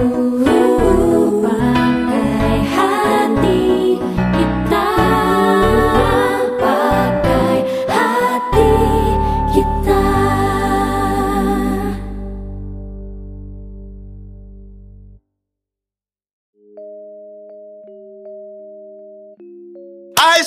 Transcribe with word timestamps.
Hai 0.00 0.08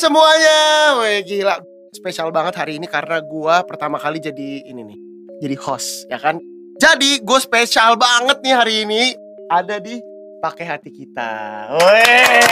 semuanya, 0.02 0.98
Wih, 0.98 1.22
gila. 1.30 1.62
Spesial 1.94 2.34
banget 2.34 2.58
hari 2.58 2.82
ini 2.82 2.90
karena 2.90 3.22
gua 3.22 3.62
pertama 3.62 4.02
kali 4.02 4.18
jadi 4.18 4.66
ini 4.66 4.82
nih, 4.82 4.98
jadi 5.46 5.56
host 5.62 6.10
ya 6.10 6.18
kan. 6.18 6.42
Jadi 6.82 7.22
gue 7.22 7.40
spesial 7.40 8.02
banget 8.02 8.42
nih 8.42 8.54
hari 8.58 8.82
ini 8.82 9.14
ada 9.50 9.80
di 9.80 10.00
pakai 10.40 10.66
hati 10.68 10.90
kita. 10.92 11.32
Weh. 11.80 12.44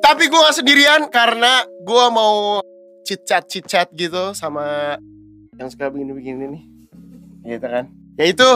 Tapi 0.00 0.28
gue 0.28 0.36
gak 0.36 0.56
sendirian 0.56 1.02
karena 1.08 1.64
gua 1.80 2.12
mau 2.12 2.60
chit 3.04 3.24
chat 3.24 3.88
gitu 3.96 4.32
sama 4.36 4.96
yang 5.56 5.68
suka 5.72 5.88
begini-begini 5.88 6.44
nih, 6.50 6.62
gitu 7.56 7.66
kan. 7.68 7.84
Yaitu 8.20 8.48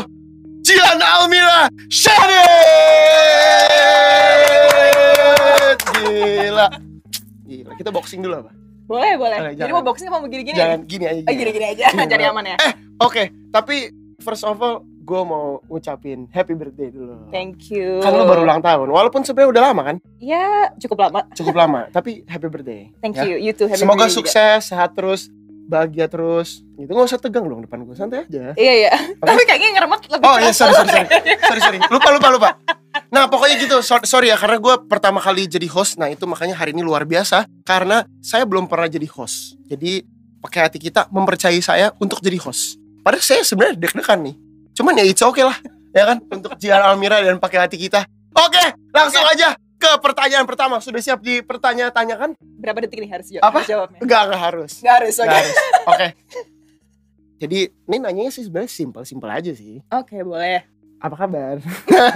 Jihan 0.63 1.01
Almira 1.01 1.73
Shadid 1.89 2.45
Gila 5.97 6.69
Gila 7.49 7.73
Kita 7.79 7.91
boxing 7.91 8.21
dulu 8.21 8.45
apa? 8.45 8.51
Boleh, 8.85 9.17
boleh. 9.17 9.39
Eh, 9.51 9.55
Jadi 9.57 9.71
mau 9.73 9.83
boxing 9.83 10.07
apa 10.13 10.19
mau 10.21 10.29
gini-gini? 10.29 10.55
Jangan 10.59 10.85
gini 10.85 11.05
aja 11.09 11.23
Oh, 11.25 11.35
gini-gini 11.35 11.67
aja, 11.73 11.85
Gini 11.91 12.07
cari 12.07 12.25
aman 12.27 12.45
ya. 12.45 12.57
Oke 13.01 13.33
Tapi 13.51 13.91
first 14.21 14.45
of 14.45 14.61
all 14.61 14.85
Gue 15.09 15.23
mau 15.25 15.65
ngucapin 15.65 16.29
happy 16.29 16.53
birthday 16.53 16.89
dulu 16.89 17.33
Thank 17.33 17.73
you. 17.73 17.99
Kan 17.99 18.13
lu 18.13 18.23
baru 18.23 18.45
ulang 18.45 18.61
tahun 18.61 18.85
Walaupun 18.87 19.25
sebenarnya 19.25 19.51
udah 19.51 19.63
lama 19.65 19.83
kan 19.83 19.97
Ya, 20.19 20.45
cukup 20.77 20.99
lama. 21.03 21.25
Cukup 21.33 21.55
lama 21.55 21.89
Tapi 21.89 22.23
happy 22.23 22.47
birthday 22.47 22.93
Thank 23.01 23.17
ya. 23.17 23.25
you. 23.25 23.41
You 23.41 23.53
too. 23.53 23.65
Happy 23.67 23.81
Semoga 23.81 24.05
birthday 24.05 24.13
juga. 24.15 24.29
sukses 24.29 24.61
Sehat 24.67 24.93
terus 24.93 25.33
Bahagia 25.65 26.07
terus 26.07 26.61
Gitu 26.75 26.89
gak 26.89 27.09
usah 27.09 27.17
tegang 27.19 27.45
dong 27.45 27.61
depan 27.61 27.83
gue 27.83 27.93
Santai 27.93 28.23
aja 28.23 28.53
Iya, 28.53 28.73
iya. 28.79 28.91
Tapi 29.17 29.43
kayaknya 29.43 29.69
ngeremet 29.75 30.01
lebih 30.07 30.25
Oh 30.25 30.37
iya 30.37 30.53
sorry 30.53 30.73
sorry 30.75 30.91
sorry 30.91 31.09
sorry 31.49 31.61
sorry 31.63 31.79
lupa 31.89 32.09
lupa 32.11 32.29
lupa. 32.31 32.49
Nah 33.09 33.25
pokoknya 33.27 33.57
gitu 33.59 33.77
so- 33.81 34.01
sorry 34.03 34.29
ya 34.29 34.37
karena 34.37 34.57
gue 34.57 34.75
pertama 34.85 35.19
kali 35.19 35.45
jadi 35.45 35.65
host. 35.67 35.97
Nah 35.97 36.07
itu 36.07 36.25
makanya 36.25 36.53
hari 36.55 36.71
ini 36.71 36.81
luar 36.81 37.03
biasa 37.03 37.49
karena 37.63 38.05
saya 38.19 38.45
belum 38.45 38.65
pernah 38.65 38.87
jadi 38.87 39.05
host. 39.07 39.57
Jadi 39.65 40.05
pakai 40.39 40.61
hati 40.63 40.79
kita 40.79 41.09
mempercayai 41.09 41.59
saya 41.59 41.93
untuk 41.97 42.21
jadi 42.21 42.37
host. 42.39 42.77
Padahal 43.01 43.21
saya 43.21 43.41
sebenarnya 43.41 43.77
deg-degan 43.79 44.21
nih. 44.23 44.37
Cuman 44.79 44.95
ya 44.95 45.03
it's 45.03 45.19
okay 45.19 45.43
lah 45.43 45.59
ya 45.91 46.07
kan 46.07 46.23
untuk 46.31 46.55
Jihan 46.55 46.79
Almira 46.87 47.19
dan 47.19 47.43
pakai 47.43 47.67
hati 47.67 47.75
kita. 47.75 48.07
Oke 48.39 48.63
langsung 48.95 49.27
aja 49.27 49.59
ke 49.79 49.91
pertanyaan 49.99 50.47
pertama. 50.47 50.79
Sudah 50.79 51.03
siap 51.03 51.19
di 51.19 51.43
pertanyaan-tanyakan? 51.43 52.39
Berapa 52.39 52.87
detik 52.87 53.03
nih 53.03 53.11
harus 53.11 53.27
jawab? 53.31 53.43
Apa? 53.43 53.59
Harus 53.59 53.71
jawabnya. 53.71 53.99
Enggak 54.03 54.21
enggak 54.27 54.43
harus. 54.43 54.73
Nggak 54.83 54.95
harus, 55.03 55.15
oke. 55.19 55.27
Nggak 55.27 55.39
harus. 55.39 55.57
Oke. 55.87 56.09
Jadi 57.39 57.59
ini 57.71 57.97
nanyanya 58.03 58.33
sih 58.35 58.43
sebenarnya 58.43 58.71
simpel-simpel 58.71 59.31
aja 59.31 59.53
sih. 59.55 59.79
Oke, 59.95 60.27
boleh. 60.27 60.67
Apa 60.99 61.15
kabar? 61.15 61.63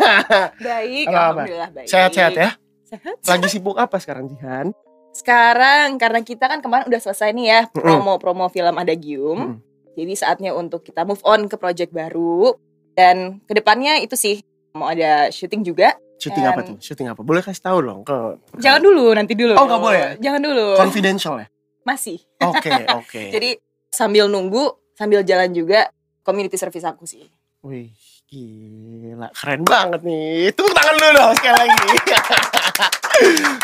Baik, 0.67 1.07
Apa-apa? 1.07 1.47
alhamdulillah 1.47 1.71
baik. 1.71 1.87
Sehat-sehat 1.87 2.35
ya? 2.35 2.51
Sehat. 2.83 3.17
Lagi 3.23 3.47
sibuk 3.47 3.79
apa 3.79 4.03
sekarang 4.03 4.27
Jihan? 4.27 4.75
Sekarang 5.15 5.95
karena 6.03 6.27
kita 6.27 6.51
kan 6.51 6.59
kemarin 6.59 6.91
udah 6.91 6.99
selesai 6.99 7.31
nih 7.31 7.47
ya 7.47 7.61
promo-promo 7.71 8.51
film 8.51 8.75
Adagium. 8.75 9.39
Mm. 9.39 9.72
Jadi 9.93 10.13
saatnya 10.17 10.57
untuk 10.57 10.81
kita 10.81 11.05
move 11.05 11.21
on 11.23 11.47
ke 11.47 11.57
project 11.61 11.93
baru 11.93 12.57
dan 12.97 13.41
ke 13.45 13.53
depannya 13.53 14.01
itu 14.01 14.17
sih 14.17 14.41
mau 14.73 14.89
ada 14.89 15.29
syuting 15.29 15.63
juga. 15.65 15.93
Syuting 16.17 16.45
Dan- 16.45 16.53
apa 16.55 16.61
tuh? 16.65 16.77
Syuting 16.81 17.09
apa? 17.13 17.21
Boleh 17.21 17.43
kasih 17.45 17.63
tahu 17.63 17.79
dong 17.83 18.01
ke 18.07 18.17
Jangan 18.63 18.81
dulu, 18.81 19.11
nanti 19.13 19.35
dulu. 19.37 19.59
Oh, 19.59 19.65
nggak 19.69 19.81
boleh? 19.83 20.03
Jangan 20.23 20.41
dulu. 20.41 20.67
confidential 20.79 21.35
ya? 21.43 21.47
Masih. 21.83 22.19
Oke, 22.41 22.71
oke. 23.01 23.23
Jadi 23.35 23.59
sambil 23.91 24.31
nunggu, 24.31 24.95
sambil 24.95 25.21
jalan 25.27 25.51
juga 25.53 25.91
community 26.23 26.55
service 26.57 26.87
aku 26.87 27.05
sih. 27.05 27.27
Wih, 27.67 27.91
gila. 28.31 29.29
Keren 29.35 29.63
banget 29.67 30.01
nih. 30.07 30.51
Tepuk 30.55 30.73
tangan 30.73 30.95
dulu 30.97 31.11
dong 31.15 31.33
sekali 31.37 31.57
lagi. 31.59 31.87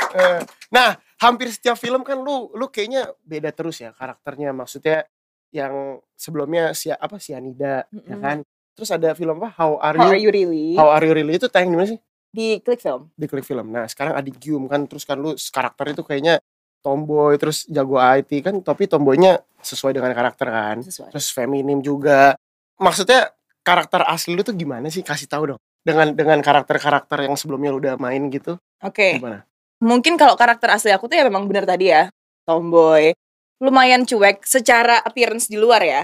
Eh, 0.08 0.40
nah, 0.70 0.94
hampir 1.18 1.50
setiap 1.50 1.74
film 1.74 2.04
kan 2.06 2.20
lu 2.20 2.52
lu 2.54 2.68
kayaknya 2.70 3.10
beda 3.26 3.50
terus 3.50 3.80
ya 3.82 3.90
karakternya. 3.90 4.54
Maksudnya 4.54 5.08
yang 5.50 5.98
sebelumnya 6.12 6.72
si 6.72 6.90
apa 6.90 7.16
Sianida 7.16 7.84
ya 7.88 8.14
Mm-mm. 8.14 8.20
kan? 8.20 8.38
Terus 8.74 8.90
ada 8.94 9.10
film 9.12 9.42
apa? 9.42 9.50
How 9.58 9.80
Are 9.82 9.98
How 9.98 10.06
You? 10.06 10.12
are 10.14 10.20
you 10.22 10.30
really? 10.30 10.66
How 10.78 10.88
Are 10.88 11.02
You 11.02 11.10
Really 11.10 11.34
itu 11.34 11.50
tayang 11.50 11.72
di 11.72 11.78
mana 11.78 11.88
sih? 11.90 11.98
Di 12.28 12.60
klik 12.60 12.78
film. 12.78 13.08
di 13.16 13.26
klik 13.26 13.42
film. 13.42 13.72
Nah 13.72 13.88
sekarang 13.88 14.14
Adigium 14.14 14.68
kan 14.68 14.84
terus 14.86 15.02
kan 15.02 15.18
lu 15.18 15.32
karakter 15.34 15.96
itu 15.96 16.04
kayaknya 16.04 16.38
tomboy 16.78 17.34
terus 17.40 17.66
jago 17.66 17.98
IT 17.98 18.30
kan 18.44 18.54
tapi 18.62 18.86
tomboynya 18.86 19.42
sesuai 19.64 19.96
dengan 19.96 20.12
karakter 20.14 20.46
kan. 20.46 20.76
Sesuai. 20.84 21.10
Terus 21.10 21.32
feminim 21.34 21.82
juga. 21.82 22.36
Maksudnya 22.78 23.34
karakter 23.66 24.06
asli 24.06 24.38
lu 24.38 24.46
tuh 24.46 24.54
gimana 24.54 24.86
sih? 24.86 25.02
Kasih 25.02 25.26
tahu 25.26 25.56
dong. 25.56 25.60
Dengan 25.82 26.12
dengan 26.14 26.38
karakter-karakter 26.38 27.26
yang 27.26 27.34
sebelumnya 27.34 27.74
lu 27.74 27.80
udah 27.82 27.96
main 27.98 28.28
gitu. 28.30 28.60
Oke. 28.84 29.18
Gimana? 29.18 29.42
Mungkin 29.82 30.14
kalau 30.14 30.38
karakter 30.38 30.70
asli 30.70 30.94
aku 30.94 31.10
tuh 31.10 31.18
ya 31.18 31.24
memang 31.26 31.48
benar 31.50 31.66
tadi 31.66 31.90
ya. 31.90 32.06
Tomboy. 32.46 33.10
Lumayan 33.58 34.06
cuek 34.06 34.46
secara 34.46 35.02
appearance 35.02 35.50
di 35.50 35.58
luar 35.58 35.82
ya. 35.82 36.00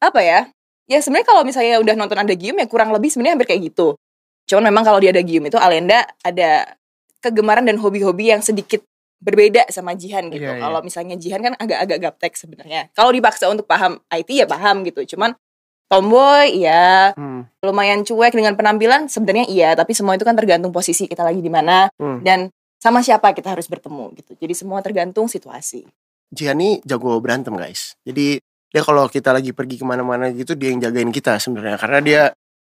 Apa 0.00 0.20
ya? 0.24 0.40
Ya 0.86 1.02
sebenarnya 1.02 1.26
kalau 1.28 1.42
misalnya 1.42 1.82
udah 1.82 1.94
nonton 1.98 2.16
Adagium 2.16 2.56
ya 2.56 2.66
kurang 2.70 2.94
lebih 2.94 3.10
sebenarnya 3.12 3.36
hampir 3.36 3.48
kayak 3.52 3.62
gitu. 3.74 3.98
Cuman 4.46 4.70
memang 4.70 4.86
kalau 4.86 5.02
di 5.02 5.10
Adagium 5.10 5.44
itu 5.50 5.58
Alenda 5.58 6.06
ada 6.22 6.78
kegemaran 7.20 7.66
dan 7.66 7.76
hobi-hobi 7.82 8.30
yang 8.30 8.40
sedikit 8.40 8.80
berbeda 9.18 9.66
sama 9.72 9.96
Jihan 9.98 10.30
gitu. 10.30 10.46
Iya, 10.46 10.56
iya. 10.56 10.62
Kalau 10.62 10.80
misalnya 10.86 11.16
Jihan 11.18 11.40
kan 11.42 11.52
agak-agak 11.58 11.98
gaptek 11.98 12.32
sebenarnya. 12.38 12.88
Kalau 12.94 13.10
dipaksa 13.10 13.50
untuk 13.50 13.66
paham 13.66 13.98
IT 14.12 14.30
ya 14.30 14.46
paham 14.46 14.86
gitu. 14.86 15.02
Cuman 15.16 15.34
tomboy 15.90 16.62
ya 16.62 17.12
Hmm. 17.18 17.46
lumayan 17.62 18.02
cuek 18.06 18.34
dengan 18.34 18.54
penampilan 18.54 19.10
sebenarnya 19.10 19.46
iya, 19.50 19.70
tapi 19.74 19.94
semua 19.94 20.14
itu 20.14 20.22
kan 20.26 20.34
tergantung 20.38 20.70
posisi 20.70 21.06
kita 21.10 21.22
lagi 21.26 21.38
di 21.42 21.50
mana 21.50 21.90
Hmm. 21.98 22.22
dan 22.22 22.50
sama 22.78 23.02
siapa 23.02 23.34
kita 23.34 23.54
harus 23.54 23.66
bertemu 23.66 24.14
gitu. 24.18 24.32
Jadi 24.38 24.54
semua 24.54 24.78
tergantung 24.84 25.26
situasi. 25.26 25.82
Jihan 26.34 26.58
nih 26.58 26.82
jago 26.82 27.18
berantem 27.22 27.54
guys. 27.54 27.94
Jadi 28.02 28.38
dia 28.70 28.82
kalau 28.82 29.06
kita 29.06 29.30
lagi 29.30 29.54
pergi 29.54 29.78
ke 29.80 29.84
mana-mana 29.86 30.28
gitu 30.34 30.52
dia 30.58 30.74
yang 30.74 30.82
jagain 30.82 31.10
kita 31.14 31.38
sebenarnya 31.38 31.78
karena 31.78 31.98
dia 32.02 32.22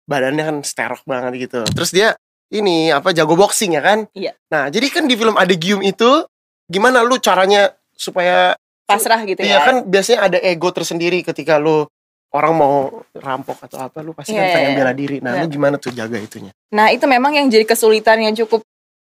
badannya 0.05 0.43
kan 0.43 0.57
sterok 0.61 1.01
banget 1.07 1.49
gitu. 1.49 1.63
Terus 1.65 1.89
dia 1.95 2.13
ini 2.51 2.91
apa 2.91 3.15
jago 3.15 3.33
boxing 3.33 3.73
ya 3.73 3.81
kan? 3.81 4.05
Iya. 4.13 4.35
Nah 4.51 4.67
jadi 4.69 4.85
kan 4.91 5.07
di 5.07 5.15
film 5.15 5.33
Adigium 5.39 5.81
itu 5.81 6.27
gimana 6.67 7.01
lu 7.01 7.17
caranya 7.17 7.71
supaya 7.95 8.53
Pasrah 8.85 9.17
gitu 9.25 9.41
Iya 9.41 9.57
ya. 9.57 9.65
kan 9.65 9.75
biasanya 9.89 10.19
ada 10.29 10.37
ego 10.37 10.69
tersendiri 10.69 11.25
ketika 11.25 11.57
lu 11.57 11.89
orang 12.35 12.53
mau 12.53 13.01
rampok 13.17 13.65
atau 13.65 13.89
apa 13.89 14.03
lu 14.05 14.13
pasti 14.13 14.37
kan 14.37 14.45
Iya, 14.45 14.53
pengen 14.53 14.69
iya. 14.69 14.77
bela 14.77 14.93
diri. 14.93 15.17
Nah, 15.25 15.41
lu 15.41 15.47
Iya. 15.47 15.53
gimana 15.57 15.75
tuh 15.81 15.89
jaga 15.89 16.19
itunya? 16.21 16.51
Nah, 16.69 16.91
itu 16.93 17.07
memang 17.09 17.33
yang 17.33 17.47
jadi 17.49 17.65
kesulitan 17.65 18.21
yang 18.21 18.35
cukup 18.37 18.61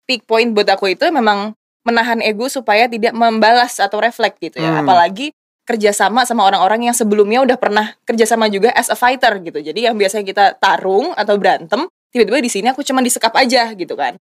peak 0.03 0.28
point 0.28 0.50
buat 0.52 0.68
aku 0.68 0.91
itu 0.91 1.08
memang 1.08 1.56
menahan 1.81 2.22
ego 2.22 2.46
supaya 2.47 2.86
tidak 2.86 3.14
membalas 3.14 3.81
atau 3.81 3.97
reflect 3.97 4.38
gitu 4.42 4.62
ya. 4.62 4.69
Hmm. 4.69 4.86
Apalagi 4.86 5.34
kerjasama 5.66 6.25
sama 6.25 6.46
orang-orang 6.46 6.90
yang 6.90 6.96
sebelumnya 6.97 7.42
udah 7.46 7.58
pernah 7.58 7.96
kerjasama 8.03 8.50
juga 8.50 8.74
as 8.74 8.90
a 8.90 8.97
fighter 8.97 9.38
gitu. 9.42 9.62
Jadi 9.62 9.88
yang 9.88 9.96
biasanya 9.96 10.25
kita 10.25 10.46
tarung 10.58 11.14
atau 11.16 11.38
berantem, 11.38 11.88
tiba-tiba 12.12 12.41
di 12.41 12.52
sini 12.52 12.68
aku 12.74 12.81
cuma 12.84 13.00
disekap 13.00 13.31
aja 13.38 13.72
gitu 13.74 13.94
kan. 13.96 14.18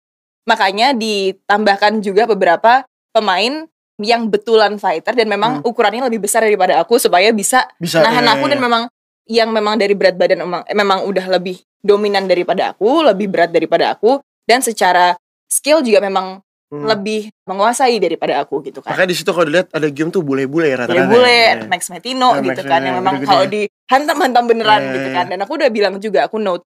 Makanya 0.49 0.97
ditambahkan 0.97 2.01
juga 2.03 2.27
beberapa 2.27 2.83
pemain 3.13 3.69
yang 3.97 4.29
betulan 4.29 4.77
fighter 4.77 5.17
dan 5.17 5.29
memang 5.29 5.61
Hmm. 5.61 5.69
ukurannya 5.69 6.05
lebih 6.13 6.29
besar 6.29 6.45
daripada 6.45 6.77
aku 6.77 7.01
supaya 7.01 7.33
bisa 7.33 7.65
Bisa 7.81 8.05
nahan 8.05 8.29
iya, 8.29 8.33
aku 8.37 8.45
iya, 8.45 8.53
dan 8.53 8.59
iya. 8.61 8.67
memang 8.69 8.83
yang 9.27 9.49
memang 9.51 9.75
dari 9.81 9.95
berat 9.97 10.15
badan 10.15 10.45
memang, 10.45 10.63
eh, 10.69 10.77
memang 10.77 11.09
udah 11.09 11.27
lebih 11.41 11.59
dominan 11.81 12.29
daripada 12.29 12.77
aku, 12.77 13.03
lebih 13.03 13.33
berat 13.33 13.51
daripada 13.51 13.97
aku 13.97 14.21
dan 14.45 14.61
secara 14.61 15.17
skill 15.49 15.81
juga 15.83 16.05
memang 16.05 16.45
Hmm. 16.67 16.83
lebih 16.83 17.31
menguasai 17.47 17.95
daripada 18.03 18.43
aku 18.43 18.59
gitu 18.67 18.83
kan. 18.83 18.91
Makanya 18.91 19.15
di 19.15 19.17
situ 19.17 19.31
kalau 19.31 19.47
dilihat 19.47 19.71
ada 19.71 19.87
game 19.87 20.11
tuh 20.11 20.27
bule-bule 20.27 20.67
ya 20.67 20.83
rata-rata. 20.83 20.99
Bule-bule, 21.07 21.31
ya. 21.31 21.55
Max 21.71 21.87
Metino 21.95 22.35
Ah, 22.35 22.43
gitu 22.43 22.59
Max 22.59 22.67
kan 22.67 22.81
Metino, 22.83 22.87
yang 22.91 22.97
memang 22.99 23.15
kalau 23.23 23.45
dihantam-hantam 23.47 24.45
beneran 24.51 24.83
Iya, 24.83 24.93
gitu 24.99 25.09
iya, 25.09 25.15
kan. 25.15 25.25
iya. 25.25 25.31
Dan 25.31 25.39
aku 25.47 25.53
udah 25.55 25.71
bilang 25.71 25.95
juga 26.03 26.27
aku 26.27 26.43
note, 26.43 26.67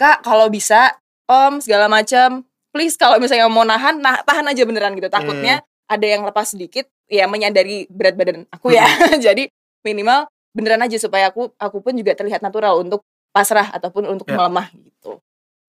"Kak, 0.00 0.24
kalau 0.24 0.48
bisa 0.48 0.96
Om 1.24 1.60
segala 1.60 1.88
macam, 1.88 2.44
please 2.68 2.96
kalau 2.96 3.16
misalnya 3.16 3.48
mau 3.48 3.64
nahan, 3.64 4.00
nah, 4.00 4.20
tahan 4.24 4.44
aja 4.44 4.64
beneran 4.64 4.92
gitu. 4.96 5.08
Takutnya 5.08 5.60
Iya. 5.60 5.92
ada 5.92 6.06
yang 6.08 6.22
lepas 6.24 6.52
sedikit 6.52 6.88
ya 7.08 7.28
menyadari 7.28 7.84
berat 7.92 8.16
badan 8.16 8.48
aku 8.48 8.72
ya. 8.72 8.84
Jadi 9.24 9.48
minimal 9.84 10.24
beneran 10.56 10.80
aja 10.80 10.96
supaya 10.96 11.28
aku 11.28 11.52
aku 11.56 11.84
pun 11.84 11.92
juga 11.92 12.16
terlihat 12.16 12.40
natural 12.40 12.80
untuk 12.80 13.04
pasrah 13.28 13.68
ataupun 13.72 14.08
untuk 14.08 14.24
Ya. 14.24 14.40
melemah 14.40 14.72
gitu. 14.72 15.20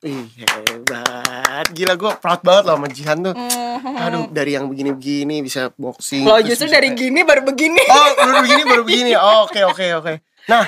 Ih, 0.04 0.28
hebat. 0.36 1.66
Gila 1.72 1.96
gue 1.96 2.12
proud 2.20 2.42
banget 2.44 2.64
loh 2.68 2.76
sama 2.78 2.88
Jihan 2.92 3.18
tuh. 3.24 3.34
Mhm. 3.34 3.96
Aduh, 3.96 4.24
dari 4.30 4.52
yang 4.54 4.68
begini-begini 4.68 5.40
bisa 5.40 5.72
boxing. 5.74 6.28
Terus 6.28 6.44
justru 6.46 6.68
dari 6.68 6.92
kayak- 6.92 7.00
gini 7.00 7.20
baru 7.24 7.42
begini. 7.42 7.82
Oh, 7.82 8.10
baru 8.14 8.32
begini 8.44 8.64
baru 8.66 8.84
begini. 8.84 9.12
Oh, 9.18 9.48
Oke, 9.48 9.64
oke, 9.64 9.86
oke. 9.96 10.14
Nah, 10.46 10.68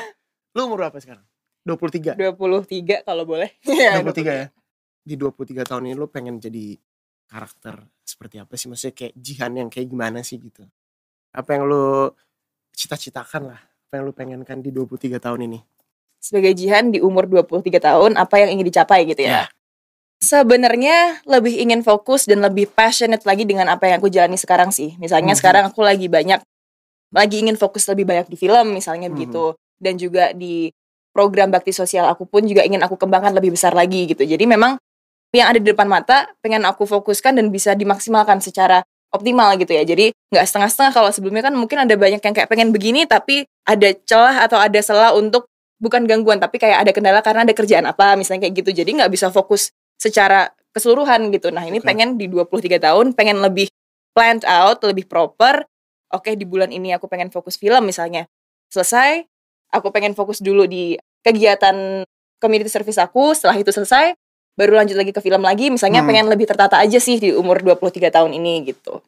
lu 0.55 0.61
umur 0.65 0.87
berapa 0.87 0.97
sekarang? 0.97 1.25
23. 1.67 2.15
23 2.15 3.03
kalau 3.03 3.27
boleh. 3.27 3.51
Iya, 3.67 3.99
23 3.99 4.31
ya. 4.33 4.47
Di 5.03 5.15
23 5.15 5.67
tahun 5.67 5.91
ini 5.91 5.95
lu 5.95 6.07
pengen 6.07 6.39
jadi 6.39 6.79
karakter 7.27 7.83
seperti 8.01 8.39
apa 8.39 8.55
sih? 8.55 8.71
Maksudnya 8.71 8.95
kayak 8.95 9.13
Jihan 9.13 9.51
yang 9.53 9.67
kayak 9.67 9.87
gimana 9.87 10.23
sih 10.23 10.39
gitu? 10.39 10.63
Apa 11.31 11.59
yang 11.59 11.67
lu 11.67 12.09
cita-citakan 12.71 13.53
lah? 13.53 13.59
Apa 13.59 13.99
yang 13.99 14.03
lu 14.07 14.13
pengenkan 14.15 14.59
di 14.59 14.71
23 14.71 15.19
tahun 15.19 15.45
ini? 15.45 15.59
Sebagai 16.27 16.51
Jihan 16.59 16.91
di 16.91 16.99
umur 16.99 17.23
23 17.23 17.79
tahun, 17.79 18.19
apa 18.19 18.35
yang 18.43 18.59
ingin 18.59 18.67
dicapai 18.67 19.07
gitu 19.07 19.23
ya? 19.23 19.31
Ya. 19.31 19.43
Sebenarnya 20.19 21.23
lebih 21.23 21.55
ingin 21.55 21.85
fokus 21.87 22.27
dan 22.27 22.43
lebih 22.43 22.67
passionate 22.67 23.23
lagi 23.23 23.47
dengan 23.47 23.71
apa 23.71 23.87
yang 23.87 24.03
aku 24.03 24.11
jalani 24.11 24.35
sekarang 24.35 24.75
sih. 24.75 24.97
Misalnya 24.99 25.31
Mhm. 25.31 25.39
sekarang 25.39 25.63
aku 25.71 25.79
lagi 25.85 26.11
banyak 26.11 26.43
lagi 27.15 27.39
ingin 27.39 27.55
fokus 27.55 27.87
lebih 27.87 28.03
banyak 28.03 28.27
di 28.27 28.35
film 28.35 28.75
misalnya 28.75 29.07
Mhm. 29.07 29.13
begitu 29.15 29.55
dan 29.79 29.95
juga 29.95 30.35
di 30.35 30.67
program 31.15 31.47
bakti 31.47 31.71
sosial 31.71 32.03
aku 32.11 32.27
pun 32.27 32.43
juga 32.43 32.67
ingin 32.67 32.83
aku 32.83 32.99
kembangkan 32.99 33.31
lebih 33.31 33.55
besar 33.55 33.71
lagi 33.71 34.09
gitu. 34.11 34.27
Jadi 34.27 34.43
memang 34.43 34.75
yang 35.31 35.47
ada 35.53 35.61
di 35.61 35.71
depan 35.71 35.87
mata 35.87 36.27
pengen 36.43 36.67
aku 36.67 36.83
fokuskan 36.83 37.39
dan 37.39 37.47
bisa 37.47 37.77
dimaksimalkan 37.77 38.43
secara 38.43 38.83
optimal 39.15 39.55
gitu 39.55 39.71
ya. 39.71 39.87
Jadi 39.87 40.11
nggak 40.33 40.45
setengah-setengah 40.49 40.91
kalau 40.91 41.09
sebelumnya 41.15 41.47
kan 41.47 41.55
mungkin 41.55 41.87
ada 41.87 41.95
banyak 41.95 42.19
yang 42.19 42.33
kayak 42.35 42.49
pengen 42.51 42.75
begini 42.75 43.07
tapi 43.07 43.47
ada 43.63 43.95
celah 44.03 44.43
atau 44.43 44.59
ada 44.59 44.79
celah 44.83 45.15
untuk 45.15 45.47
bukan 45.77 46.05
gangguan 46.09 46.37
tapi 46.37 46.57
kayak 46.57 46.85
ada 46.85 46.91
kendala 46.91 47.21
karena 47.21 47.45
ada 47.45 47.53
kerjaan 47.53 47.85
apa 47.85 48.17
misalnya 48.17 48.49
kayak 48.49 48.55
gitu. 48.61 48.69
Jadi 48.73 48.97
nggak 48.97 49.11
bisa 49.11 49.29
fokus 49.29 49.69
secara 49.97 50.49
keseluruhan 50.73 51.33
gitu. 51.33 51.49
Nah, 51.49 51.65
ini 51.65 51.81
Oke. 51.81 51.87
pengen 51.89 52.17
di 52.17 52.29
23 52.29 52.77
tahun 52.77 53.17
pengen 53.17 53.41
lebih 53.41 53.69
planned 54.13 54.45
out, 54.45 54.81
lebih 54.85 55.05
proper. 55.05 55.65
Oke, 56.13 56.37
di 56.37 56.45
bulan 56.45 56.69
ini 56.69 56.93
aku 56.93 57.09
pengen 57.09 57.29
fokus 57.29 57.57
film 57.57 57.81
misalnya. 57.83 58.29
Selesai, 58.69 59.25
aku 59.73 59.89
pengen 59.89 60.13
fokus 60.13 60.37
dulu 60.39 60.63
di 60.63 60.95
kegiatan 61.21 62.05
community 62.37 62.69
service 62.69 62.97
aku. 62.97 63.33
Setelah 63.33 63.57
itu 63.57 63.73
selesai, 63.73 64.13
baru 64.53 64.77
lanjut 64.77 64.95
lagi 64.95 65.11
ke 65.11 65.19
film 65.19 65.41
lagi. 65.41 65.67
Misalnya 65.67 66.05
Hmm. 66.05 66.09
pengen 66.09 66.25
lebih 66.29 66.45
tertata 66.45 66.77
aja 66.77 66.97
sih 66.97 67.17
di 67.17 67.33
umur 67.33 67.59
23 67.59 68.13
tahun 68.13 68.37
ini 68.37 68.69
gitu. 68.69 69.01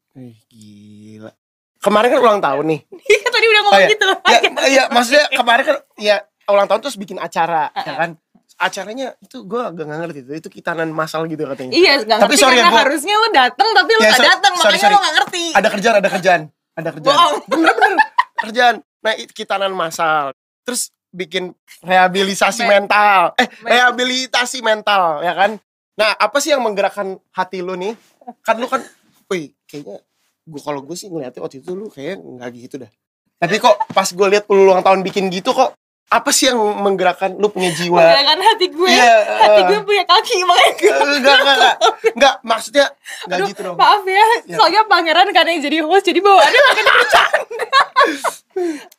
Gila. 0.50 1.32
Kemarin 1.80 2.10
kan 2.12 2.20
ulang 2.20 2.42
tahun 2.44 2.66
nih. 2.68 2.80
Tadi 3.36 3.46
udah 3.48 3.62
ngomong 3.64 3.78
Oh, 3.78 3.86
iya. 3.86 3.90
gitu. 3.94 4.08
Ya, 4.28 4.40
iya, 4.68 4.84
maksudnya 4.90 5.26
kemarin 5.32 5.64
kan 5.64 5.78
ya 5.96 6.16
ulang 6.50 6.68
tahun 6.68 6.82
terus 6.82 6.96
bikin 6.96 7.18
acara, 7.18 7.70
Ah, 7.70 7.84
ya 7.84 7.94
kan? 7.96 8.12
Acaranya 8.56 9.16
itu 9.18 9.42
gue 9.42 9.56
agak 9.58 9.88
gak 9.88 10.00
ngerti 10.04 10.20
itu, 10.22 10.32
itu 10.36 10.50
kitanan 10.52 10.92
masal 10.92 11.24
gitu 11.26 11.48
katanya. 11.48 11.72
Iya, 11.72 12.04
nggak 12.04 12.20
Tapi 12.20 12.36
sorry 12.36 12.60
ya, 12.60 12.68
karena 12.68 12.74
gua- 12.74 12.84
harusnya 12.84 13.16
lo 13.16 13.28
dateng 13.32 13.68
tapi 13.72 13.92
lo 13.94 14.02
Ya, 14.02 14.12
sorry- 14.12 14.28
dateng, 14.28 14.54
sorry, 14.54 14.60
makanya 14.60 14.82
sorry. 14.82 14.92
lo 14.92 15.00
nggak 15.00 15.16
ngerti. 15.16 15.44
Ada 15.56 15.68
kerjaan, 15.72 15.96
ada 15.96 16.10
kerjaan, 16.10 16.42
ada 16.76 16.90
kerjaan. 16.92 17.16
Bohong. 17.16 17.36
Bener-bener 17.52 17.92
kerjaan. 18.38 18.76
Nah, 19.00 19.14
kitanan 19.30 19.72
masal. 19.72 20.36
Terus 20.62 20.82
bikin 21.10 21.56
rehabilitasi 21.80 22.62
Men- 22.62 22.84
mental. 22.84 23.32
Eh, 23.36 23.48
Men- 23.64 23.70
rehabilitasi 23.72 24.60
mental, 24.60 25.24
ya 25.24 25.34
kan? 25.34 25.52
Nah, 25.96 26.12
apa 26.16 26.38
sih 26.38 26.52
yang 26.52 26.60
menggerakkan 26.60 27.16
hati 27.32 27.60
lu 27.60 27.74
nih? 27.74 27.96
Kan 28.40 28.56
lu 28.56 28.68
kan, 28.68 28.84
wih, 29.28 29.56
kayaknya 29.66 30.04
gua 30.44 30.62
kalau 30.62 30.82
gue 30.82 30.94
sih 30.94 31.08
ngeliatnya 31.08 31.40
waktu 31.40 31.60
itu 31.60 31.72
lu 31.72 31.88
kayak 31.88 32.18
nggak 32.18 32.50
gitu 32.58 32.76
dah. 32.78 32.92
Tapi 33.38 33.56
kok 33.56 33.88
pas 33.90 34.06
gue 34.06 34.28
lihat 34.28 34.46
lu 34.48 34.68
ulang 34.68 34.82
tahun 34.82 35.00
bikin 35.02 35.28
gitu 35.30 35.52
kok 35.52 35.72
apa 36.10 36.34
sih 36.34 36.50
yang 36.50 36.58
menggerakkan 36.58 37.38
lu 37.38 37.54
punya 37.54 37.70
jiwa? 37.70 38.02
Menggerakkan 38.02 38.40
hati 38.42 38.66
gue. 38.74 38.90
Iya, 38.90 39.14
Hati 39.30 39.62
eh. 39.62 39.66
gue 39.70 39.80
punya 39.86 40.04
kaki 40.10 40.36
makanya 40.42 40.74
gue 40.74 40.90
Enggak, 40.90 41.36
enggak, 41.38 41.56
enggak. 41.56 41.76
Enggak, 42.18 42.36
maksudnya 42.42 42.86
enggak 43.30 43.38
Aduh, 43.38 43.48
gitu 43.54 43.62
dong. 43.62 43.78
Maaf 43.78 44.04
ya, 44.04 44.26
Ya. 44.50 44.56
soalnya 44.58 44.82
pangeran 44.90 45.30
karena 45.30 45.50
yang 45.54 45.62
jadi 45.62 45.78
host 45.86 46.06
jadi 46.10 46.20
bawaannya 46.20 46.62
makin 46.66 46.86
bercanda. 46.90 47.68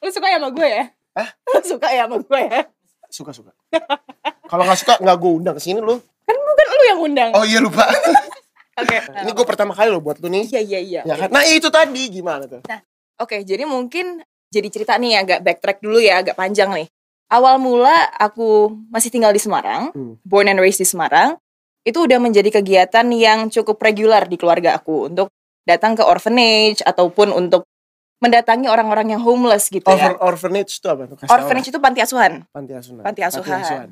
Lu 0.00 0.08
suka 0.08 0.26
ya 0.30 0.38
sama 0.38 0.48
gue 0.54 0.68
ya? 0.70 0.84
Hah? 1.18 1.28
Lu 1.50 1.58
suka 1.66 1.86
ya 1.90 2.02
sama 2.06 2.16
gue 2.22 2.40
ya? 2.46 2.60
Suka, 3.10 3.30
suka. 3.34 3.50
Kalau 4.46 4.62
nggak 4.62 4.78
suka 4.78 4.94
nggak 5.02 5.16
gue 5.18 5.32
undang 5.34 5.54
ke 5.58 5.62
sini 5.66 5.82
lu. 5.82 5.98
Kan 5.98 6.36
bukan 6.38 6.66
lu 6.70 6.84
yang 6.86 7.00
undang. 7.02 7.30
Oh 7.34 7.42
iya 7.42 7.58
lupa. 7.58 7.90
Oke. 8.78 8.96
Ini 9.02 9.30
gue 9.34 9.46
pertama 9.46 9.74
kali 9.74 9.90
lo 9.90 9.98
buat 9.98 10.22
lu 10.22 10.30
nih. 10.30 10.46
Iya 10.46 10.62
iya 10.62 10.78
iya. 10.78 11.00
Ya 11.02 11.14
kan? 11.18 11.28
Nah 11.34 11.42
itu 11.42 11.66
tadi 11.74 12.06
gimana 12.06 12.46
tuh? 12.46 12.62
Oke, 13.18 13.42
jadi 13.42 13.66
mungkin 13.66 14.22
jadi 14.48 14.68
cerita 14.70 14.94
nih 14.94 15.18
agak 15.20 15.42
backtrack 15.42 15.78
dulu 15.82 15.98
ya, 15.98 16.22
agak 16.22 16.38
panjang 16.38 16.70
nih. 16.70 16.86
Awal 17.30 17.62
mula 17.62 17.94
aku 18.12 18.74
masih 18.90 19.08
tinggal 19.08 19.30
di 19.30 19.38
Semarang, 19.38 19.94
Hmm. 19.94 20.18
born 20.26 20.50
and 20.50 20.58
raised 20.58 20.82
di 20.82 20.86
Semarang. 20.86 21.38
Itu 21.80 22.04
udah 22.04 22.18
menjadi 22.18 22.50
kegiatan 22.50 23.06
yang 23.08 23.48
cukup 23.48 23.78
reguler 23.78 24.26
di 24.26 24.34
keluarga 24.34 24.76
aku 24.76 25.06
untuk 25.06 25.30
datang 25.62 25.94
ke 25.94 26.02
orphanage 26.02 26.82
ataupun 26.82 27.30
untuk 27.30 27.64
mendatangi 28.20 28.68
orang-orang 28.68 29.16
yang 29.16 29.22
homeless 29.22 29.70
gitu 29.70 29.86
ya. 29.86 30.12
Orphan, 30.12 30.14
orphanage 30.20 30.76
itu 30.76 30.86
apa 30.86 31.08
tuh? 31.08 31.16
Kasih 31.16 31.30
Orphanage 31.30 31.68
itu 31.70 31.78
panti 31.80 32.00
asuhan. 32.02 32.44
panti 32.50 32.72
asuhan. 32.74 33.00
Panti 33.00 33.20
asuhan. 33.22 33.88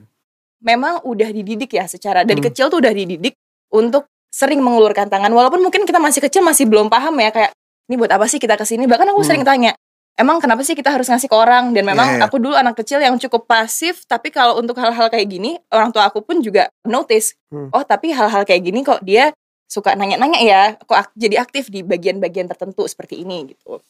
Memang 0.59 1.01
udah 1.07 1.31
dididik 1.31 1.71
ya 1.73 1.87
secara 1.87 2.27
dari 2.27 2.43
Hmm. 2.43 2.51
kecil 2.51 2.67
tuh 2.69 2.83
udah 2.83 2.91
dididik 2.93 3.39
untuk 3.71 4.05
sering 4.29 4.61
mengulurkan 4.61 5.09
tangan 5.09 5.31
walaupun 5.31 5.63
mungkin 5.63 5.87
kita 5.87 5.97
masih 5.97 6.21
kecil 6.21 6.43
masih 6.43 6.69
belum 6.69 6.91
paham 6.91 7.17
ya 7.17 7.31
kayak 7.31 7.55
ini 7.89 7.97
buat 7.97 8.13
apa 8.13 8.29
sih 8.29 8.37
kita 8.37 8.59
ke 8.59 8.67
sini 8.67 8.85
bahkan 8.85 9.09
aku 9.09 9.23
Hmm. 9.23 9.29
sering 9.33 9.45
tanya 9.47 9.73
emang 10.19 10.43
kenapa 10.43 10.67
sih 10.67 10.75
kita 10.75 10.91
harus 10.91 11.07
ngasih 11.07 11.31
ke 11.31 11.37
orang? 11.39 11.71
Dan 11.71 11.87
memang 11.87 12.05
Iya, 12.05 12.17
iya. 12.21 12.27
aku 12.27 12.37
dulu 12.43 12.59
anak 12.59 12.75
kecil 12.83 12.99
yang 12.99 13.15
cukup 13.17 13.47
pasif 13.47 14.03
tapi 14.05 14.35
kalau 14.35 14.59
untuk 14.59 14.75
hal-hal 14.77 15.07
kayak 15.09 15.31
gini 15.31 15.57
orang 15.71 15.95
tua 15.95 16.11
aku 16.11 16.21
pun 16.21 16.43
juga 16.43 16.69
notice 16.85 17.39
Hmm. 17.49 17.73
oh 17.73 17.81
tapi 17.81 18.13
hal-hal 18.13 18.45
kayak 18.45 18.61
gini 18.61 18.85
kok 18.85 19.01
dia 19.01 19.33
suka 19.65 19.97
nanya-nanya 19.97 20.41
ya 20.45 20.63
kok 20.77 21.17
jadi 21.17 21.41
aktif 21.41 21.73
di 21.73 21.81
bagian-bagian 21.81 22.45
tertentu 22.45 22.85
seperti 22.85 23.25
ini 23.25 23.57
gitu. 23.57 23.81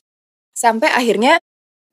Sampai 0.55 0.95
akhirnya 0.95 1.43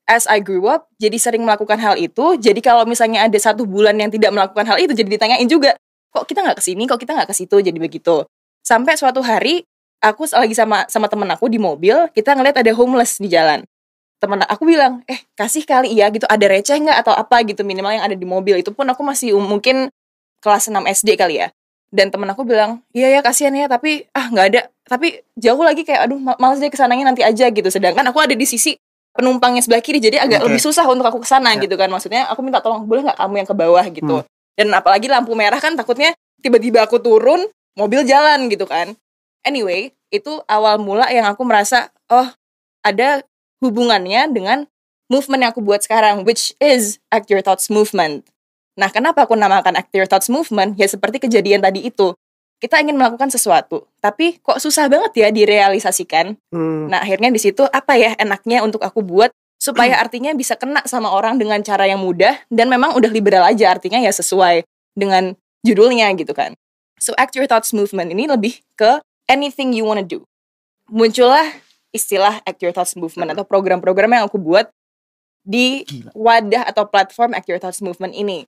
as 0.06 0.30
I 0.30 0.38
grew 0.38 0.70
up 0.70 0.86
jadi 1.02 1.18
sering 1.18 1.42
melakukan 1.42 1.82
hal 1.82 1.98
itu. 1.98 2.38
Jadi 2.38 2.62
kalau 2.62 2.86
misalnya 2.86 3.26
ada 3.26 3.38
satu 3.40 3.66
bulan 3.66 3.98
yang 3.98 4.14
tidak 4.14 4.30
melakukan 4.30 4.62
hal 4.62 4.78
itu 4.78 4.94
jadi 4.94 5.10
ditanyain 5.10 5.48
juga 5.50 5.74
kok 6.14 6.22
kita 6.30 6.46
nggak 6.46 6.58
ke 6.60 6.64
sini? 6.64 6.86
Kok 6.86 6.98
kita 7.02 7.18
nggak 7.18 7.28
ke 7.30 7.34
situ? 7.34 7.56
Jadi 7.58 7.78
begitu. 7.82 8.22
Sampai 8.62 8.94
suatu 8.94 9.22
hari 9.26 9.66
aku 10.02 10.26
lagi 10.30 10.54
sama 10.54 10.86
sama 10.86 11.10
temen 11.10 11.26
aku 11.34 11.50
di 11.50 11.58
mobil 11.58 11.96
kita 12.14 12.36
ngeliat 12.36 12.62
ada 12.62 12.72
homeless 12.78 13.18
di 13.18 13.26
jalan 13.26 13.66
temen 14.16 14.40
aku 14.42 14.64
bilang 14.64 15.04
eh 15.04 15.20
kasih 15.34 15.62
kali 15.62 15.92
ya 15.92 16.08
gitu. 16.08 16.24
Ada 16.24 16.46
receh 16.48 16.76
nggak 16.76 16.98
atau 17.04 17.12
apa? 17.12 17.42
gitu 17.44 17.62
minimal 17.62 17.92
yang 17.92 18.04
ada 18.04 18.16
di 18.16 18.24
mobil. 18.24 18.56
Itu 18.60 18.72
pun 18.72 18.88
aku 18.88 19.04
masih 19.04 19.36
um- 19.36 19.44
mungkin 19.46 19.92
kelas 20.40 20.68
6 20.68 20.84
SD 20.86 21.16
kali 21.16 21.40
ya. 21.44 21.48
Dan 21.92 22.10
temen 22.10 22.26
aku 22.28 22.42
bilang 22.42 22.82
iya 22.90 23.08
ya 23.08 23.20
kasihan 23.22 23.54
ya 23.54 23.68
tapi 23.68 24.08
ah 24.12 24.28
nggak 24.28 24.46
ada. 24.52 24.60
Tapi 24.86 25.20
jauh 25.36 25.60
lagi 25.60 25.82
kayak 25.82 26.08
aduh 26.08 26.18
ma- 26.18 26.38
males 26.38 26.58
deh 26.58 26.70
ke 26.70 26.78
sananya 26.78 27.08
nanti 27.08 27.22
aja 27.22 27.46
gitu. 27.50 27.68
Sedangkan 27.68 28.02
aku 28.08 28.18
ada 28.22 28.34
di 28.34 28.46
sisi 28.48 28.74
penumpangnya 29.16 29.64
sebelah 29.64 29.80
kiri 29.80 29.96
jadi 29.96 30.20
agak 30.20 30.44
Oke. 30.44 30.46
lebih 30.52 30.60
susah 30.60 30.84
untuk 30.88 31.08
aku 31.08 31.24
ke 31.24 31.28
sana 31.28 31.56
Ya. 31.56 31.62
gitu 31.64 31.76
kan. 31.76 31.88
Maksudnya 31.88 32.28
aku 32.28 32.40
minta 32.44 32.60
tolong 32.60 32.84
boleh 32.84 33.06
nggak 33.06 33.16
kamu 33.16 33.34
yang 33.44 33.48
ke 33.48 33.56
bawah? 33.56 33.84
gitu. 33.88 34.16
Hmm. 34.22 34.28
dan 34.56 34.72
apalagi 34.72 35.04
lampu 35.04 35.36
merah 35.36 35.60
kan 35.60 35.76
takutnya 35.76 36.16
tiba-tiba 36.40 36.80
aku 36.88 36.96
turun 36.96 37.44
mobil 37.76 38.08
jalan 38.08 38.48
gitu 38.48 38.64
kan. 38.64 38.96
Anyway 39.44 39.92
itu 40.08 40.40
awal 40.48 40.80
mula 40.80 41.12
yang 41.12 41.28
aku 41.28 41.44
merasa 41.44 41.92
oh 42.08 42.24
ada 42.80 43.20
hubungannya 43.62 44.28
dengan 44.32 44.58
movement 45.06 45.40
yang 45.46 45.50
aku 45.54 45.62
buat 45.62 45.82
sekarang 45.82 46.26
which 46.26 46.52
is 46.58 46.98
act 47.14 47.30
your 47.30 47.40
thoughts 47.40 47.70
movement 47.72 48.26
nah 48.76 48.92
kenapa 48.92 49.24
aku 49.24 49.38
namakan 49.38 49.78
act 49.78 49.92
your 49.96 50.08
thoughts 50.08 50.28
movement 50.28 50.76
ya 50.76 50.84
seperti 50.84 51.22
kejadian 51.22 51.64
tadi 51.64 51.88
itu 51.88 52.12
kita 52.56 52.80
ingin 52.80 52.96
melakukan 52.96 53.28
sesuatu 53.28 53.84
tapi 54.00 54.40
kok 54.40 54.60
susah 54.60 54.88
banget 54.88 55.12
ya 55.16 55.28
direalisasikan 55.32 56.40
Hmm. 56.52 56.88
Nah 56.88 57.02
akhirnya 57.02 57.28
di 57.28 57.40
situ 57.42 57.66
apa 57.66 57.98
ya 57.98 58.14
enaknya 58.16 58.62
untuk 58.62 58.80
aku 58.80 59.02
buat 59.02 59.34
supaya 59.60 59.98
artinya 60.02 60.32
bisa 60.32 60.54
kena 60.56 60.80
sama 60.86 61.12
orang 61.12 61.36
dengan 61.36 61.60
cara 61.60 61.84
yang 61.84 62.00
mudah 62.00 62.40
dan 62.48 62.70
memang 62.70 62.94
udah 62.96 63.10
liberal 63.10 63.44
aja 63.44 63.74
artinya 63.74 64.00
ya 64.00 64.12
sesuai 64.14 64.64
dengan 64.96 65.36
judulnya 65.66 66.08
gitu 66.16 66.32
kan. 66.32 66.54
So 66.96 67.12
act 67.20 67.36
your 67.36 67.44
thoughts 67.44 67.76
movement 67.76 68.14
ini 68.14 68.24
lebih 68.24 68.64
ke 68.78 69.02
anything 69.28 69.76
you 69.76 69.84
wanna 69.84 70.06
do. 70.06 70.24
Muncullah 70.88 71.50
istilah 71.96 72.44
act 72.44 72.60
your 72.60 72.70
thoughts 72.76 72.94
movement 72.94 73.32
atau 73.32 73.42
program-program 73.42 74.12
yang 74.12 74.24
aku 74.28 74.36
buat 74.36 74.68
di 75.46 75.86
Gila. 75.86 76.10
wadah 76.12 76.62
atau 76.68 76.84
platform 76.86 77.32
act 77.32 77.48
your 77.48 77.58
thoughts 77.58 77.80
movement 77.80 78.12
ini. 78.12 78.44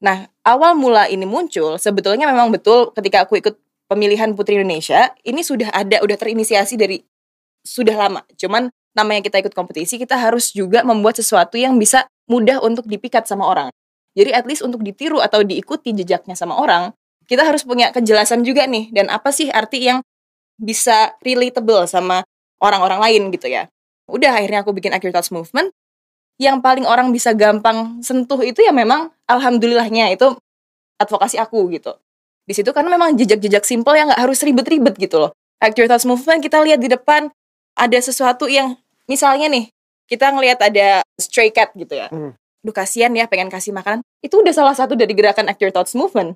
Nah, 0.00 0.28
awal 0.44 0.76
mula 0.76 1.08
ini 1.08 1.24
muncul 1.24 1.76
sebetulnya 1.76 2.28
memang 2.28 2.52
betul 2.52 2.92
ketika 2.92 3.24
aku 3.24 3.40
ikut 3.40 3.54
pemilihan 3.88 4.32
Putri 4.32 4.58
Indonesia, 4.58 5.12
ini 5.24 5.44
sudah 5.44 5.70
ada, 5.70 6.00
udah 6.00 6.16
terinisiasi 6.16 6.74
dari 6.76 7.00
sudah 7.64 7.96
lama. 7.96 8.20
Cuman 8.36 8.68
namanya 8.94 9.24
kita 9.24 9.40
ikut 9.40 9.56
kompetisi, 9.56 9.96
kita 9.96 10.16
harus 10.16 10.52
juga 10.52 10.84
membuat 10.86 11.18
sesuatu 11.18 11.58
yang 11.58 11.76
bisa 11.80 12.06
mudah 12.30 12.60
untuk 12.60 12.86
dipikat 12.88 13.24
sama 13.24 13.48
orang. 13.48 13.68
Jadi 14.14 14.30
at 14.30 14.46
least 14.46 14.62
untuk 14.62 14.86
ditiru 14.86 15.18
atau 15.18 15.42
diikuti 15.42 15.90
jejaknya 15.90 16.38
sama 16.38 16.54
orang, 16.54 16.94
kita 17.26 17.42
harus 17.42 17.66
punya 17.66 17.90
kejelasan 17.90 18.46
juga 18.46 18.68
nih. 18.68 18.94
Dan 18.94 19.10
apa 19.10 19.34
sih 19.34 19.50
arti 19.50 19.90
yang 19.90 19.98
bisa 20.54 21.18
relatable 21.24 21.88
sama 21.90 22.22
orang-orang 22.60 23.00
lain 23.00 23.22
gitu 23.34 23.50
ya. 23.50 23.70
Udah 24.10 24.36
akhirnya 24.36 24.62
aku 24.62 24.76
bikin 24.76 24.92
Accurate 24.92 25.16
Thoughts 25.16 25.32
Movement. 25.32 25.72
Yang 26.36 26.66
paling 26.66 26.84
orang 26.84 27.14
bisa 27.14 27.30
gampang 27.30 28.02
sentuh 28.02 28.42
itu 28.42 28.58
ya 28.58 28.74
memang 28.74 29.14
alhamdulillahnya 29.30 30.10
itu 30.10 30.34
advokasi 30.98 31.38
aku 31.38 31.70
gitu. 31.70 31.94
Di 32.44 32.52
situ 32.52 32.74
karena 32.74 32.92
memang 32.92 33.14
jejak-jejak 33.14 33.62
simple 33.62 33.94
yang 33.94 34.10
nggak 34.10 34.20
harus 34.20 34.42
ribet-ribet 34.42 34.98
gitu 34.98 35.22
loh. 35.22 35.30
Accurate 35.62 35.94
Thoughts 35.94 36.06
Movement 36.06 36.42
kita 36.42 36.60
lihat 36.66 36.82
di 36.82 36.90
depan 36.90 37.30
ada 37.78 37.98
sesuatu 37.98 38.50
yang 38.50 38.74
misalnya 39.06 39.46
nih 39.50 39.70
kita 40.10 40.30
ngelihat 40.34 40.60
ada 40.60 41.00
stray 41.16 41.48
cat 41.54 41.72
gitu 41.74 41.96
ya. 41.96 42.08
Hmm. 42.10 42.36
duh 42.64 42.72
kasihan 42.72 43.12
ya 43.12 43.28
pengen 43.28 43.52
kasih 43.52 43.76
makanan 43.76 44.00
itu 44.24 44.40
udah 44.40 44.56
salah 44.56 44.72
satu 44.72 44.96
dari 44.96 45.12
gerakan 45.12 45.52
your 45.60 45.68
thoughts 45.68 45.92
movement 45.92 46.32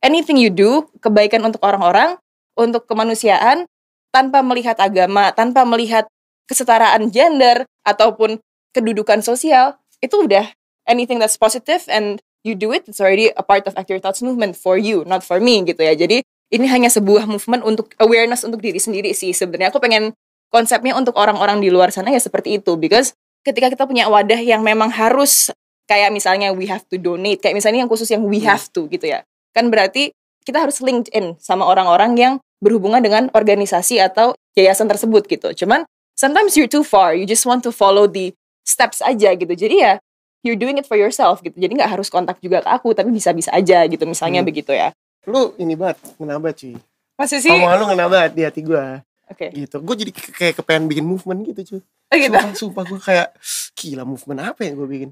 anything 0.00 0.40
you 0.40 0.48
do 0.48 0.88
kebaikan 1.04 1.44
untuk 1.44 1.60
orang-orang 1.60 2.16
untuk 2.56 2.88
kemanusiaan 2.88 3.68
tanpa 4.10 4.42
melihat 4.42 4.76
agama 4.78 5.30
tanpa 5.34 5.62
melihat 5.66 6.06
kesetaraan 6.46 7.10
gender 7.14 7.62
ataupun 7.86 8.42
kedudukan 8.74 9.22
sosial 9.22 9.78
itu 10.02 10.26
udah 10.26 10.50
anything 10.90 11.22
that's 11.22 11.38
positive 11.38 11.86
and 11.86 12.18
you 12.42 12.58
do 12.58 12.74
it 12.74 12.86
it's 12.90 12.98
already 12.98 13.30
a 13.38 13.44
part 13.44 13.66
of 13.70 13.74
act 13.78 13.90
your 13.90 14.02
thoughts 14.02 14.22
movement 14.22 14.58
for 14.58 14.74
you 14.74 15.06
not 15.06 15.22
for 15.22 15.38
me 15.38 15.62
gitu 15.62 15.80
ya. 15.82 15.94
Jadi 15.94 16.22
ini 16.50 16.66
hanya 16.66 16.90
sebuah 16.90 17.30
movement 17.30 17.62
untuk 17.62 17.94
awareness 18.02 18.42
untuk 18.42 18.58
diri 18.58 18.82
sendiri 18.82 19.14
sih 19.14 19.30
sebenarnya. 19.30 19.70
Aku 19.70 19.78
pengen 19.78 20.10
konsepnya 20.50 20.98
untuk 20.98 21.14
orang-orang 21.14 21.62
di 21.62 21.70
luar 21.70 21.94
sana 21.94 22.10
ya 22.10 22.18
seperti 22.18 22.58
itu 22.58 22.74
because 22.74 23.14
ketika 23.46 23.70
kita 23.70 23.86
punya 23.86 24.10
wadah 24.10 24.42
yang 24.42 24.66
memang 24.66 24.90
harus 24.90 25.54
kayak 25.86 26.10
misalnya 26.10 26.50
we 26.50 26.66
have 26.66 26.82
to 26.90 26.98
donate 26.98 27.38
kayak 27.38 27.54
misalnya 27.54 27.86
yang 27.86 27.90
khusus 27.90 28.10
yang 28.10 28.26
we 28.26 28.42
Hmm. 28.42 28.50
have 28.50 28.66
to 28.74 28.90
gitu 28.90 29.06
ya. 29.06 29.22
Kan 29.54 29.70
berarti 29.70 30.10
kita 30.42 30.58
harus 30.58 30.82
linked 30.82 31.06
in 31.14 31.38
sama 31.38 31.62
orang-orang 31.62 32.18
yang 32.18 32.34
berhubungan 32.60 33.00
dengan 33.00 33.32
organisasi 33.32 33.98
atau 33.98 34.36
yayasan 34.54 34.86
tersebut 34.86 35.24
gitu 35.26 35.64
cuman 35.64 35.82
sometimes 36.14 36.54
you're 36.54 36.70
too 36.70 36.84
far 36.84 37.16
you 37.16 37.24
just 37.24 37.44
want 37.44 37.64
to 37.64 37.72
follow 37.72 38.04
the 38.04 38.30
steps 38.62 39.00
aja 39.00 39.32
gitu 39.34 39.50
jadi 39.50 39.76
ya 39.76 39.92
you're 40.40 40.56
doing 40.56 40.76
it 40.76 40.84
for 40.84 40.96
yourself 40.96 41.40
gitu 41.40 41.56
jadi 41.56 41.72
nggak 41.72 41.90
harus 41.96 42.08
kontak 42.08 42.36
juga 42.38 42.60
ke 42.60 42.68
aku 42.68 42.92
tapi 42.92 43.08
bisa-bisa 43.10 43.50
aja 43.50 43.84
gitu 43.84 44.04
misalnya 44.04 44.40
Hmm. 44.44 44.48
begitu 44.48 44.72
ya 44.72 44.92
Lu 45.28 45.52
ini 45.60 45.76
banget, 45.76 46.00
ngena 46.16 46.40
banget 46.40 46.56
cuy. 46.64 46.74
masih 47.20 47.38
sih 47.44 47.52
Omongan 47.52 47.76
lu 47.76 47.84
ngena 47.92 48.06
banget 48.08 48.32
di 48.32 48.42
hati 48.48 48.60
gue. 48.64 48.84
oke 49.28 49.46
Gitu. 49.52 49.76
Gue 49.84 49.94
jadi 50.00 50.10
kayak 50.16 50.54
kepengen 50.64 50.88
bikin 50.88 51.04
movement 51.04 51.44
gitu 51.44 51.60
cuy. 51.76 51.80
Oh, 51.84 52.16
gitu 52.16 52.32
Sumpah, 52.32 52.56
sumpah 52.56 52.84
gue 52.88 53.00
kayak 53.04 53.28
gila 53.76 54.08
movement 54.08 54.40
apa 54.40 54.64
yang 54.64 54.80
gue 54.80 54.88
bikin. 54.88 55.10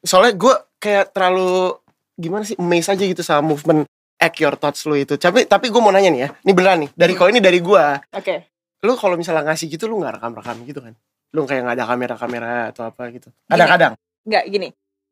Soalnya 0.00 0.32
gue 0.32 0.54
kayak 0.80 1.12
terlalu 1.12 1.76
gimana 2.16 2.48
sih 2.48 2.56
amazed 2.56 2.88
aja 2.88 3.04
gitu 3.04 3.20
sama 3.20 3.44
movement 3.44 3.84
act 4.18 4.36
your 4.42 4.54
thoughts 4.58 4.84
lu 4.84 4.98
itu. 4.98 5.14
Tapi 5.14 5.46
tapi 5.46 5.70
gue 5.70 5.80
mau 5.80 5.94
nanya 5.94 6.10
nih 6.10 6.20
ya. 6.26 6.28
Ini 6.44 6.52
beneran 6.52 6.78
nih. 6.86 6.90
Dari 6.92 7.12
kalau 7.14 7.30
ini 7.30 7.40
dari 7.40 7.58
gue. 7.62 7.84
oke 8.12 8.34
Lu 8.82 8.94
kalau 8.94 9.18
misalnya 9.18 9.42
ngasih 9.50 9.66
gitu 9.74 9.90
lu 9.90 9.98
nggak 9.98 10.18
rekam-rekam 10.22 10.56
gitu 10.62 10.78
kan? 10.82 10.94
Lu 11.34 11.42
kayak 11.46 11.66
nggak 11.66 11.76
ada 11.78 11.86
kamera-kamera 11.86 12.52
atau 12.70 12.86
apa 12.86 13.10
gitu. 13.10 13.30
Kadang-kadang. 13.50 13.94
nggak 14.28 14.44
gini. 14.52 14.68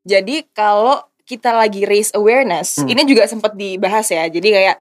Jadi 0.06 0.44
kalau 0.52 1.00
kita 1.26 1.50
lagi 1.50 1.82
raise 1.82 2.14
awareness, 2.14 2.78
Hmm. 2.78 2.86
ini 2.92 3.02
juga 3.02 3.26
sempat 3.26 3.58
dibahas 3.58 4.06
ya. 4.06 4.22
Jadi 4.30 4.54
kayak 4.54 4.76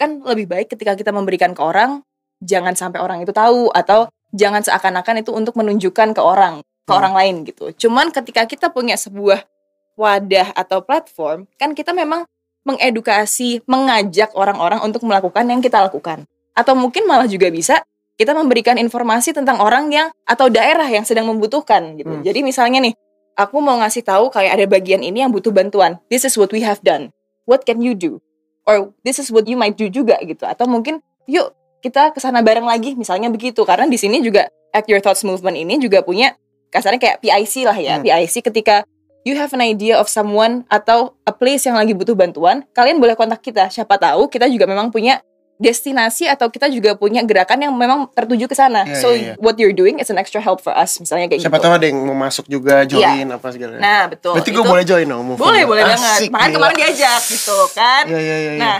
kan 0.00 0.24
lebih 0.24 0.48
baik 0.48 0.72
ketika 0.72 0.96
kita 0.96 1.12
memberikan 1.12 1.52
ke 1.52 1.60
orang, 1.60 2.00
jangan 2.40 2.72
sampai 2.72 3.02
orang 3.04 3.20
itu 3.20 3.34
tahu 3.36 3.68
atau 3.76 4.08
jangan 4.32 4.64
seakan-akan 4.64 5.20
itu 5.20 5.30
untuk 5.36 5.52
menunjukkan 5.60 6.16
ke 6.16 6.22
orang, 6.24 6.64
ke 6.88 6.92
Hmm. 6.92 6.98
orang 7.04 7.12
lain 7.12 7.34
gitu. 7.44 7.68
Cuman 7.76 8.08
ketika 8.08 8.48
kita 8.48 8.72
punya 8.72 8.96
sebuah 8.96 9.44
wadah 10.00 10.56
atau 10.56 10.80
platform, 10.80 11.44
kan 11.60 11.76
kita 11.76 11.92
memang 11.92 12.24
mengedukasi, 12.62 13.62
mengajak 13.66 14.34
orang-orang 14.38 14.82
untuk 14.82 15.02
melakukan 15.06 15.46
yang 15.46 15.58
kita 15.58 15.82
lakukan. 15.82 16.26
Atau 16.54 16.76
mungkin 16.78 17.08
malah 17.08 17.26
juga 17.26 17.48
bisa 17.50 17.82
kita 18.20 18.36
memberikan 18.36 18.76
informasi 18.76 19.34
tentang 19.34 19.58
orang 19.58 19.90
yang 19.90 20.08
atau 20.28 20.46
daerah 20.46 20.86
yang 20.86 21.02
sedang 21.02 21.26
membutuhkan 21.26 21.96
gitu. 21.98 22.12
Hmm. 22.20 22.22
Jadi 22.22 22.44
misalnya 22.44 22.78
nih, 22.84 22.94
aku 23.34 23.58
mau 23.58 23.80
ngasih 23.80 24.04
tahu 24.04 24.30
kayak 24.30 24.60
ada 24.60 24.66
bagian 24.68 25.00
ini 25.02 25.24
yang 25.24 25.32
butuh 25.32 25.50
bantuan. 25.50 25.98
This 26.12 26.28
is 26.28 26.36
what 26.38 26.52
we 26.52 26.62
have 26.62 26.78
done. 26.84 27.10
What 27.48 27.66
can 27.66 27.82
you 27.82 27.96
do? 27.96 28.22
Or 28.62 28.94
this 29.02 29.18
is 29.18 29.34
what 29.34 29.48
you 29.50 29.58
might 29.58 29.74
do 29.74 29.90
juga 29.90 30.20
gitu. 30.22 30.46
Atau 30.46 30.70
mungkin 30.70 31.02
yuk 31.26 31.50
kita 31.82 32.14
ke 32.14 32.22
sana 32.22 32.44
bareng 32.46 32.68
lagi 32.68 32.94
misalnya 32.94 33.26
begitu. 33.32 33.66
Karena 33.66 33.90
di 33.90 33.98
sini 33.98 34.22
juga 34.22 34.46
Act 34.70 34.86
Your 34.86 35.02
Thoughts 35.02 35.26
Movement 35.26 35.58
ini 35.58 35.82
juga 35.82 36.06
punya 36.06 36.38
kasarnya 36.70 37.00
kayak 37.02 37.18
PIC 37.26 37.54
lah 37.66 37.78
ya. 37.80 37.98
Hmm. 37.98 38.06
PIC 38.06 38.34
ketika 38.44 38.86
you 39.22 39.34
have 39.38 39.50
an 39.54 39.62
idea 39.62 39.98
of 39.98 40.06
someone 40.10 40.66
atau 40.66 41.14
a 41.26 41.32
place 41.34 41.66
yang 41.66 41.78
lagi 41.78 41.94
butuh 41.94 42.14
bantuan, 42.14 42.66
kalian 42.74 42.98
boleh 42.98 43.14
kontak 43.14 43.42
kita. 43.42 43.70
Siapa 43.70 43.98
tahu 43.98 44.26
kita 44.30 44.46
juga 44.50 44.66
memang 44.66 44.90
punya 44.90 45.22
destinasi 45.62 46.26
atau 46.26 46.50
kita 46.50 46.66
juga 46.66 46.98
punya 46.98 47.22
gerakan 47.22 47.70
yang 47.70 47.72
memang 47.76 48.10
tertuju 48.10 48.50
ke 48.50 48.56
sana. 48.58 48.82
Iya, 48.82 48.98
so 48.98 49.14
iya, 49.14 49.22
iya. 49.22 49.34
what 49.38 49.54
you're 49.62 49.76
doing 49.76 50.02
is 50.02 50.10
an 50.10 50.18
extra 50.18 50.42
help 50.42 50.58
for 50.58 50.74
us 50.74 50.98
misalnya 50.98 51.30
kayak 51.30 51.38
Siapa 51.38 51.62
gitu. 51.62 51.70
tahu 51.70 51.72
ada 51.78 51.86
yang 51.86 52.02
mau 52.02 52.18
masuk 52.18 52.50
juga 52.50 52.82
join 52.82 53.30
apa 53.30 53.46
segala. 53.54 53.78
Nah, 53.78 54.10
betul. 54.10 54.34
Berarti 54.34 54.50
gue 54.50 54.64
boleh 54.66 54.82
join 54.82 55.06
dong 55.06 55.38
boleh, 55.38 55.62
boleh 55.62 55.82
Asik, 55.86 55.94
banget. 55.94 56.20
Makanya 56.34 56.48
gila. 56.50 56.56
kemarin 56.58 56.76
diajak 56.82 57.22
gitu 57.30 57.58
kan. 57.78 58.04
Iya 58.10 58.18
iya 58.18 58.36
iya. 58.36 58.52
iya. 58.58 58.58
Nah, 58.58 58.78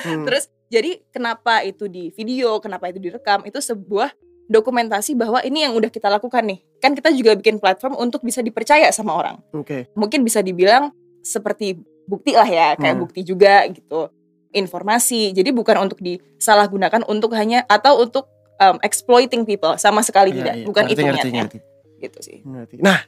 Hmm. 0.00 0.24
terus 0.26 0.48
jadi 0.70 1.02
kenapa 1.10 1.62
itu 1.66 1.90
di 1.90 2.14
video, 2.14 2.58
kenapa 2.62 2.88
itu 2.90 3.02
direkam? 3.02 3.42
Itu 3.42 3.58
sebuah 3.58 4.14
dokumentasi 4.50 5.14
bahwa 5.18 5.42
ini 5.42 5.66
yang 5.66 5.74
udah 5.74 5.90
kita 5.90 6.06
lakukan 6.10 6.46
nih. 6.46 6.60
Kan 6.80 6.92
kita 6.92 7.12
juga 7.12 7.32
bikin 7.32 7.56
platform 7.56 7.94
untuk 7.94 8.20
bisa 8.20 8.40
dipercaya 8.40 8.88
sama 8.88 9.12
orang. 9.14 9.36
Oke. 9.52 9.92
Mungkin 9.92 10.20
bisa 10.20 10.40
dibilang 10.40 10.90
seperti 11.20 11.76
bukti 12.04 12.32
lah 12.32 12.44
ya, 12.44 12.74
kayak 12.74 12.96
Hmm. 12.96 13.02
bukti 13.04 13.20
juga 13.22 13.68
gitu. 13.68 14.08
Informasi. 14.50 15.30
Jadi 15.30 15.50
bukan 15.50 15.78
untuk 15.78 16.00
disalahgunakan 16.00 17.06
untuk 17.06 17.30
hanya 17.32 17.62
atau 17.64 18.00
untuk 18.00 18.26
um, 18.56 18.80
exploiting 18.80 19.44
people 19.44 19.76
sama 19.76 20.00
sekali 20.00 20.32
Iya, 20.32 20.36
tidak. 20.36 20.54
iya. 20.54 20.64
Bukan 20.64 20.82
Ngerti, 20.84 20.92
itu 20.92 21.02
ngerti, 21.02 21.18
niatnya. 21.22 21.42
ngerti. 21.46 21.58
Gitu 21.98 22.18
sih. 22.18 22.38
Ngerti. 22.42 22.74
Nah, 22.80 22.98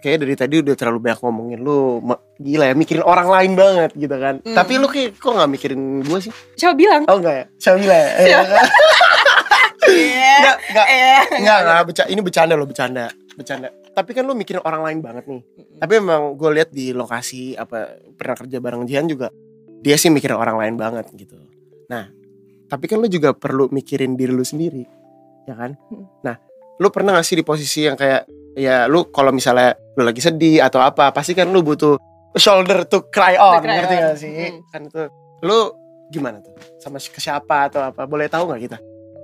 kayak 0.00 0.18
dari 0.18 0.34
tadi 0.34 0.54
udah 0.58 0.74
terlalu 0.74 0.98
banyak 1.00 1.20
ngomongin 1.20 1.58
lu 1.60 2.02
gila 2.36 2.64
ya 2.66 2.74
mikirin 2.74 3.04
orang 3.04 3.30
lain 3.30 3.52
banget 3.54 3.90
gitu 3.94 4.16
kan. 4.18 4.42
Hmm. 4.42 4.56
Tapi 4.56 4.72
lu 4.74 4.88
kayak 4.88 5.14
kok 5.14 5.30
nggak 5.30 5.50
mikirin 5.52 5.80
gue 6.02 6.18
sih? 6.18 6.32
Coba 6.58 6.72
bilang. 6.74 7.02
Oh 7.06 7.16
enggak 7.16 7.34
ya? 7.36 7.44
Siapa 7.56 7.76
bilang 7.78 8.02
ya? 8.26 8.40
Enggak, 10.38 10.56
enggak. 10.70 10.86
Eh, 10.88 11.22
Enggak, 11.40 11.58
enggak, 11.60 11.80
beca- 11.88 12.08
ini 12.10 12.20
bercanda 12.20 12.54
loh, 12.54 12.66
bercanda. 12.66 13.04
Bercanda. 13.32 13.68
Tapi 13.92 14.10
kan 14.12 14.24
lu 14.24 14.32
mikirin 14.32 14.64
orang 14.64 14.82
lain 14.84 14.98
banget 15.04 15.24
nih. 15.28 15.42
Tapi 15.76 15.92
emang 16.00 16.32
gue 16.34 16.50
lihat 16.52 16.70
di 16.72 16.96
lokasi 16.96 17.52
apa 17.54 17.92
pernah 18.16 18.36
kerja 18.36 18.56
bareng 18.56 18.88
Jihan 18.88 19.04
juga 19.04 19.28
dia 19.82 19.98
sih 19.98 20.08
mikirin 20.08 20.38
orang 20.38 20.56
lain 20.56 20.74
banget 20.78 21.10
gitu. 21.12 21.36
Nah, 21.90 22.08
tapi 22.70 22.88
kan 22.88 23.02
lu 23.02 23.10
juga 23.10 23.34
perlu 23.34 23.68
mikirin 23.68 24.14
diri 24.14 24.32
lu 24.32 24.46
sendiri, 24.46 24.86
ya 25.44 25.54
kan? 25.58 25.74
Hmm. 25.90 26.06
Nah, 26.22 26.36
lu 26.78 26.88
pernah 26.88 27.18
gak 27.18 27.26
sih 27.26 27.36
di 27.36 27.44
posisi 27.44 27.84
yang 27.84 27.98
kayak 27.98 28.24
ya 28.56 28.86
lu 28.86 29.10
kalau 29.10 29.32
misalnya 29.34 29.74
lu 29.98 30.06
lagi 30.06 30.22
sedih 30.22 30.62
atau 30.64 30.80
apa, 30.80 31.10
pasti 31.10 31.34
kan 31.34 31.50
lu 31.50 31.60
butuh 31.60 31.98
shoulder 32.32 32.88
to 32.88 33.10
cry 33.12 33.36
on, 33.36 33.60
cry 33.60 33.76
ngerti 33.76 33.94
on. 33.98 34.02
gak 34.06 34.16
sih? 34.16 34.32
Hmm. 34.32 34.60
Kan 34.70 34.80
itu 34.88 35.02
lu 35.42 35.58
gimana 36.08 36.38
tuh? 36.40 36.54
Sama 36.78 36.96
ke 36.96 37.20
siapa 37.20 37.68
atau 37.68 37.82
apa? 37.82 38.06
Boleh 38.06 38.30
tahu 38.30 38.48
nggak 38.48 38.62
kita? 38.70 38.78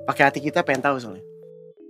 Pakai 0.09 0.25
hati 0.25 0.41
kita 0.41 0.65
pengen 0.65 0.81
tahu 0.81 0.97
soalnya. 0.97 1.21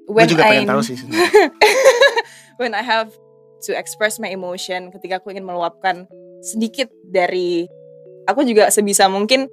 Gue 0.05 0.19
When 0.19 0.27
juga 0.27 0.43
pengen 0.43 0.67
I'm- 0.67 0.73
tahu 0.75 0.81
sih 0.83 0.97
when 2.61 2.75
I 2.75 2.83
have 2.83 3.15
to 3.63 3.71
express 3.73 4.19
my 4.19 4.27
emotion 4.27 4.91
ketika 4.91 5.23
aku 5.23 5.31
ingin 5.31 5.47
meluapkan 5.47 6.11
sedikit 6.41 6.91
dari 7.05 7.69
aku 8.25 8.43
juga 8.43 8.73
sebisa 8.73 9.07
mungkin 9.07 9.47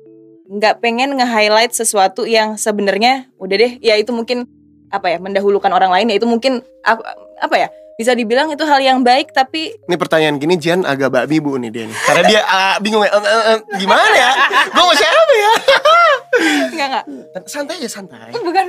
nggak 0.45 0.79
pengen 0.79 1.17
nge-highlight 1.17 1.73
sesuatu 1.73 2.23
yang 2.23 2.53
sebenarnya 2.55 3.27
udah 3.35 3.55
deh 3.57 3.71
ya 3.81 3.97
itu 3.97 4.13
mungkin 4.13 4.45
apa 4.89 5.11
ya 5.11 5.17
mendahulukan 5.17 5.69
orang 5.69 5.89
lain 5.89 6.13
ya 6.13 6.21
itu 6.21 6.29
mungkin 6.29 6.61
aku, 6.85 7.01
apa 7.41 7.55
ya 7.57 7.67
bisa 7.95 8.11
dibilang 8.11 8.51
itu 8.51 8.61
hal 8.67 8.77
yang 8.79 9.01
baik 9.01 9.31
tapi 9.31 9.71
Ini 9.87 9.95
pertanyaan 9.95 10.35
gini 10.35 10.59
Jian 10.59 10.83
agak 10.83 11.15
babi 11.15 11.39
bu 11.39 11.55
nih 11.55 11.71
dia 11.71 11.83
nih. 11.87 11.95
Karena 12.03 12.23
dia 12.27 12.41
ah, 12.43 12.75
bingung 12.83 12.99
ya, 13.01 13.07
"Eh, 13.07 13.23
eh, 13.23 13.43
eh, 13.55 13.59
gimana 13.79 14.03
ya? 14.11 14.31
Gue 14.67 14.83
mau 14.83 14.91
ya? 14.91 15.11
Enggak 16.71 16.87
enggak 16.91 17.05
Santai 17.45 17.79
aja 17.79 17.89
santai. 17.89 18.31
bukan 18.33 18.63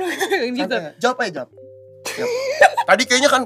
gitu 0.53 0.65
Santai. 0.67 0.93
Jawab 1.01 1.17
aja 1.23 1.31
jawab. 1.43 1.49
Jawab. 2.07 2.31
Tadi 2.87 3.03
kayaknya 3.03 3.29
kan, 3.29 3.41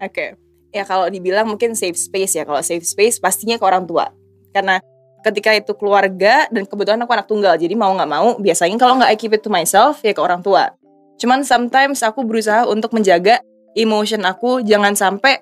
Oke. 0.00 0.26
Ya 0.70 0.86
kalau 0.86 1.10
dibilang 1.10 1.50
mungkin 1.50 1.74
safe 1.74 1.98
space 1.98 2.38
ya. 2.38 2.44
Kalau 2.46 2.62
safe 2.62 2.86
space 2.86 3.18
pastinya 3.18 3.58
ke 3.58 3.64
orang 3.64 3.84
tua. 3.88 4.12
Karena 4.54 4.78
ketika 5.26 5.52
itu 5.52 5.72
keluarga 5.76 6.48
dan 6.48 6.64
kebetulan 6.64 7.00
aku 7.02 7.12
anak 7.12 7.28
tunggal. 7.28 7.54
Jadi 7.56 7.74
mau 7.76 7.92
nggak 7.92 8.10
mau 8.10 8.38
biasanya 8.40 8.76
kalau 8.80 8.96
nggak 9.00 9.10
I 9.12 9.16
keep 9.18 9.34
it 9.34 9.42
to 9.44 9.50
myself 9.52 10.00
ya 10.00 10.16
ke 10.16 10.20
orang 10.22 10.40
tua. 10.40 10.72
Cuman 11.20 11.44
sometimes 11.44 12.00
aku 12.00 12.24
berusaha 12.24 12.64
untuk 12.64 12.96
menjaga 12.96 13.44
emotion 13.76 14.24
aku 14.24 14.64
jangan 14.64 14.96
sampai 14.96 15.38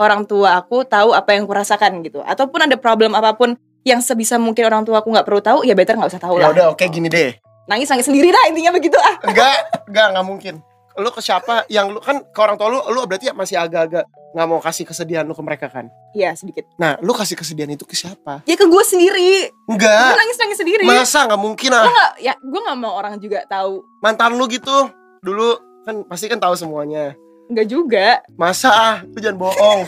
orang 0.00 0.26
tua 0.26 0.58
aku 0.58 0.82
tahu 0.82 1.14
apa 1.14 1.36
yang 1.36 1.46
aku 1.46 1.54
rasakan 1.54 2.02
gitu. 2.02 2.24
Ataupun 2.24 2.66
ada 2.66 2.76
problem 2.80 3.14
apa 3.14 3.36
pun 3.36 3.54
yang 3.84 4.00
sebisa 4.04 4.36
mungkin 4.36 4.68
orang 4.68 4.84
tua 4.84 5.00
aku 5.00 5.08
nggak 5.08 5.26
perlu 5.26 5.40
tahu 5.40 5.58
ya 5.64 5.72
better 5.72 5.96
nggak 5.96 6.12
usah 6.12 6.22
tahu 6.22 6.36
ya 6.36 6.48
lah. 6.48 6.50
udah 6.52 6.66
oke 6.76 6.84
gini 6.88 7.08
deh. 7.08 7.32
Nangis 7.64 7.88
nangis 7.88 8.06
sendiri 8.10 8.34
lah 8.34 8.50
intinya 8.50 8.74
begitu 8.74 8.98
ah. 8.98 9.14
Enggak, 9.24 9.86
enggak, 9.88 10.06
enggak 10.12 10.26
mungkin. 10.26 10.54
Lu 10.98 11.08
ke 11.14 11.22
siapa 11.22 11.64
yang 11.70 11.94
lu 11.94 12.02
kan 12.02 12.20
ke 12.20 12.38
orang 12.42 12.58
tua 12.58 12.68
lu, 12.68 12.82
lu 12.92 13.06
berarti 13.06 13.30
masih 13.30 13.56
agak-agak 13.56 14.04
nggak 14.30 14.46
mau 14.46 14.60
kasih 14.62 14.84
kesedihan 14.86 15.24
lu 15.24 15.32
ke 15.32 15.42
mereka 15.42 15.66
kan. 15.70 15.86
Iya 16.12 16.34
sedikit. 16.34 16.66
Nah, 16.76 16.98
lu 17.00 17.14
kasih 17.14 17.38
kesedihan 17.38 17.70
itu 17.70 17.86
ke 17.86 17.94
siapa? 17.94 18.42
Ya 18.44 18.58
ke 18.58 18.66
gue 18.66 18.84
sendiri. 18.84 19.48
Enggak. 19.70 20.18
nangis 20.18 20.36
nangis 20.36 20.58
sendiri. 20.58 20.84
Masa 20.84 21.30
nggak 21.30 21.40
mungkin 21.40 21.70
ah. 21.72 21.86
nggak 21.86 22.12
ya 22.20 22.34
gue 22.36 22.60
nggak 22.60 22.78
mau 22.78 22.92
orang 22.98 23.16
juga 23.22 23.46
tahu. 23.46 23.80
Mantan 24.02 24.34
lu 24.34 24.44
gitu. 24.50 24.90
Dulu 25.22 25.48
kan 25.86 26.04
pasti 26.10 26.26
kan 26.26 26.42
tahu 26.42 26.54
semuanya. 26.58 27.14
Enggak 27.50 27.66
juga. 27.70 28.08
Masa 28.34 28.70
ah, 28.70 28.96
lu 29.06 29.18
jangan 29.18 29.38
bohong. 29.38 29.86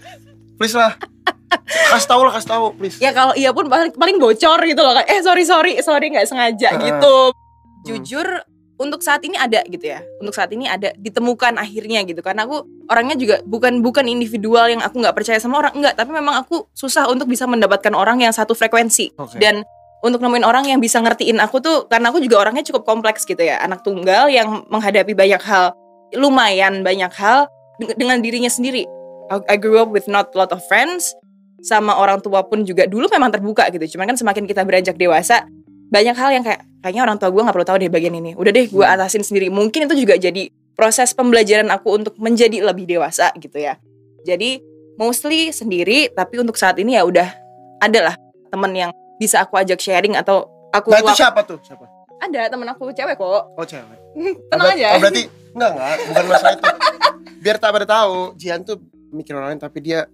Please 0.58 0.76
lah. 0.76 0.92
Kasih 1.90 2.08
tahu 2.08 2.22
lah, 2.26 2.32
kasih 2.38 2.50
tahu, 2.50 2.64
please. 2.78 2.98
Ya 3.02 3.10
kalau 3.10 3.34
iya 3.34 3.50
pun 3.50 3.66
paling, 3.66 3.90
paling 3.94 4.16
bocor 4.22 4.58
gitu 4.62 4.80
loh 4.82 4.94
kan. 4.94 5.04
Eh 5.10 5.20
sorry 5.22 5.42
sorry 5.42 5.78
sorry 5.82 6.06
nggak 6.10 6.26
sengaja 6.26 6.78
Heeh. 6.78 6.82
gitu. 6.86 7.16
Jujur 7.86 8.26
untuk 8.80 9.04
saat 9.04 9.20
ini 9.28 9.36
ada 9.36 9.60
gitu 9.68 9.92
ya 9.92 10.00
untuk 10.24 10.32
saat 10.32 10.48
ini 10.56 10.64
ada 10.64 10.96
ditemukan 10.96 11.60
akhirnya 11.60 12.00
gitu 12.08 12.24
karena 12.24 12.48
aku 12.48 12.64
orangnya 12.88 13.12
juga 13.12 13.36
bukan 13.44 13.84
bukan 13.84 14.08
individual 14.08 14.72
yang 14.72 14.80
aku 14.80 15.04
nggak 15.04 15.12
percaya 15.12 15.36
sama 15.36 15.60
orang 15.60 15.76
enggak 15.76 16.00
tapi 16.00 16.16
memang 16.16 16.40
aku 16.40 16.64
susah 16.72 17.04
untuk 17.12 17.28
bisa 17.28 17.44
mendapatkan 17.44 17.92
orang 17.92 18.24
yang 18.24 18.32
satu 18.32 18.56
frekuensi 18.56 19.12
Oke. 19.20 19.36
dan 19.36 19.68
untuk 20.00 20.24
nemuin 20.24 20.48
orang 20.48 20.64
yang 20.64 20.80
bisa 20.80 20.96
ngertiin 20.96 21.36
aku 21.44 21.60
tuh 21.60 21.84
karena 21.92 22.08
aku 22.08 22.24
juga 22.24 22.40
orangnya 22.40 22.64
cukup 22.64 22.88
kompleks 22.88 23.28
gitu 23.28 23.44
ya 23.44 23.60
anak 23.60 23.84
tunggal 23.84 24.32
yang 24.32 24.64
menghadapi 24.72 25.12
banyak 25.12 25.44
hal 25.44 25.76
lumayan 26.16 26.80
banyak 26.80 27.12
hal 27.12 27.52
deng- 27.84 28.00
dengan 28.00 28.24
dirinya 28.24 28.48
sendiri 28.48 28.88
I- 29.28 29.44
I 29.44 29.56
grew 29.60 29.76
up 29.76 29.92
with 29.92 30.08
not 30.08 30.32
a 30.32 30.36
lot 30.40 30.56
of 30.56 30.64
friends 30.72 31.12
sama 31.60 31.96
orang 31.96 32.20
tua 32.20 32.44
pun 32.44 32.64
juga 32.64 32.88
dulu 32.88 33.06
memang 33.08 33.30
terbuka 33.32 33.68
gitu. 33.72 33.96
Cuman 33.96 34.12
kan 34.12 34.16
semakin 34.16 34.44
kita 34.48 34.64
beranjak 34.64 34.96
dewasa 34.96 35.44
banyak 35.90 36.14
hal 36.14 36.30
yang 36.30 36.44
kayak 36.46 36.62
kayaknya 36.80 37.02
orang 37.04 37.16
tua 37.18 37.28
gue 37.34 37.42
nggak 37.42 37.56
perlu 37.56 37.68
tahu 37.68 37.78
deh 37.82 37.90
bagian 37.92 38.14
ini. 38.16 38.32
Udah 38.38 38.52
deh 38.54 38.66
gue 38.70 38.86
atasin 38.86 39.22
sendiri. 39.26 39.52
Mungkin 39.52 39.90
itu 39.90 39.94
juga 40.06 40.16
jadi 40.16 40.48
proses 40.74 41.12
pembelajaran 41.12 41.68
aku 41.68 41.88
untuk 42.00 42.14
menjadi 42.16 42.64
lebih 42.64 42.88
dewasa 42.88 43.34
gitu 43.36 43.60
ya. 43.60 43.76
Jadi 44.24 44.62
mostly 44.96 45.52
sendiri 45.52 46.08
tapi 46.12 46.40
untuk 46.40 46.56
saat 46.56 46.76
ini 46.80 46.96
ya 46.96 47.04
udah 47.04 47.28
ada 47.80 48.12
lah 48.12 48.14
temen 48.52 48.72
yang 48.76 48.90
bisa 49.20 49.44
aku 49.44 49.56
ajak 49.60 49.80
sharing 49.80 50.16
atau 50.16 50.48
aku 50.72 50.92
Nah 50.92 51.00
itu 51.04 51.14
siapa 51.20 51.44
tuh? 51.44 51.60
Siapa? 51.60 52.00
ada 52.20 52.52
temen 52.52 52.68
aku 52.68 52.92
cewek 52.92 53.16
kok. 53.16 53.42
Oh 53.56 53.64
cewek. 53.64 53.98
tenang 54.52 54.76
aja. 54.76 54.88
Oh, 54.96 55.00
berarti 55.00 55.22
enggak 55.56 55.70
enggak, 55.72 55.96
bukan 56.04 56.24
masalah 56.28 56.52
itu. 56.52 56.64
Biar 57.40 57.56
tak 57.56 57.70
pada 57.72 57.86
tahu, 57.88 58.16
Jihan 58.36 58.60
tuh 58.60 58.76
mikir 59.10 59.32
orang 59.32 59.56
lain 59.56 59.60
tapi 59.60 59.78
dia 59.80 60.04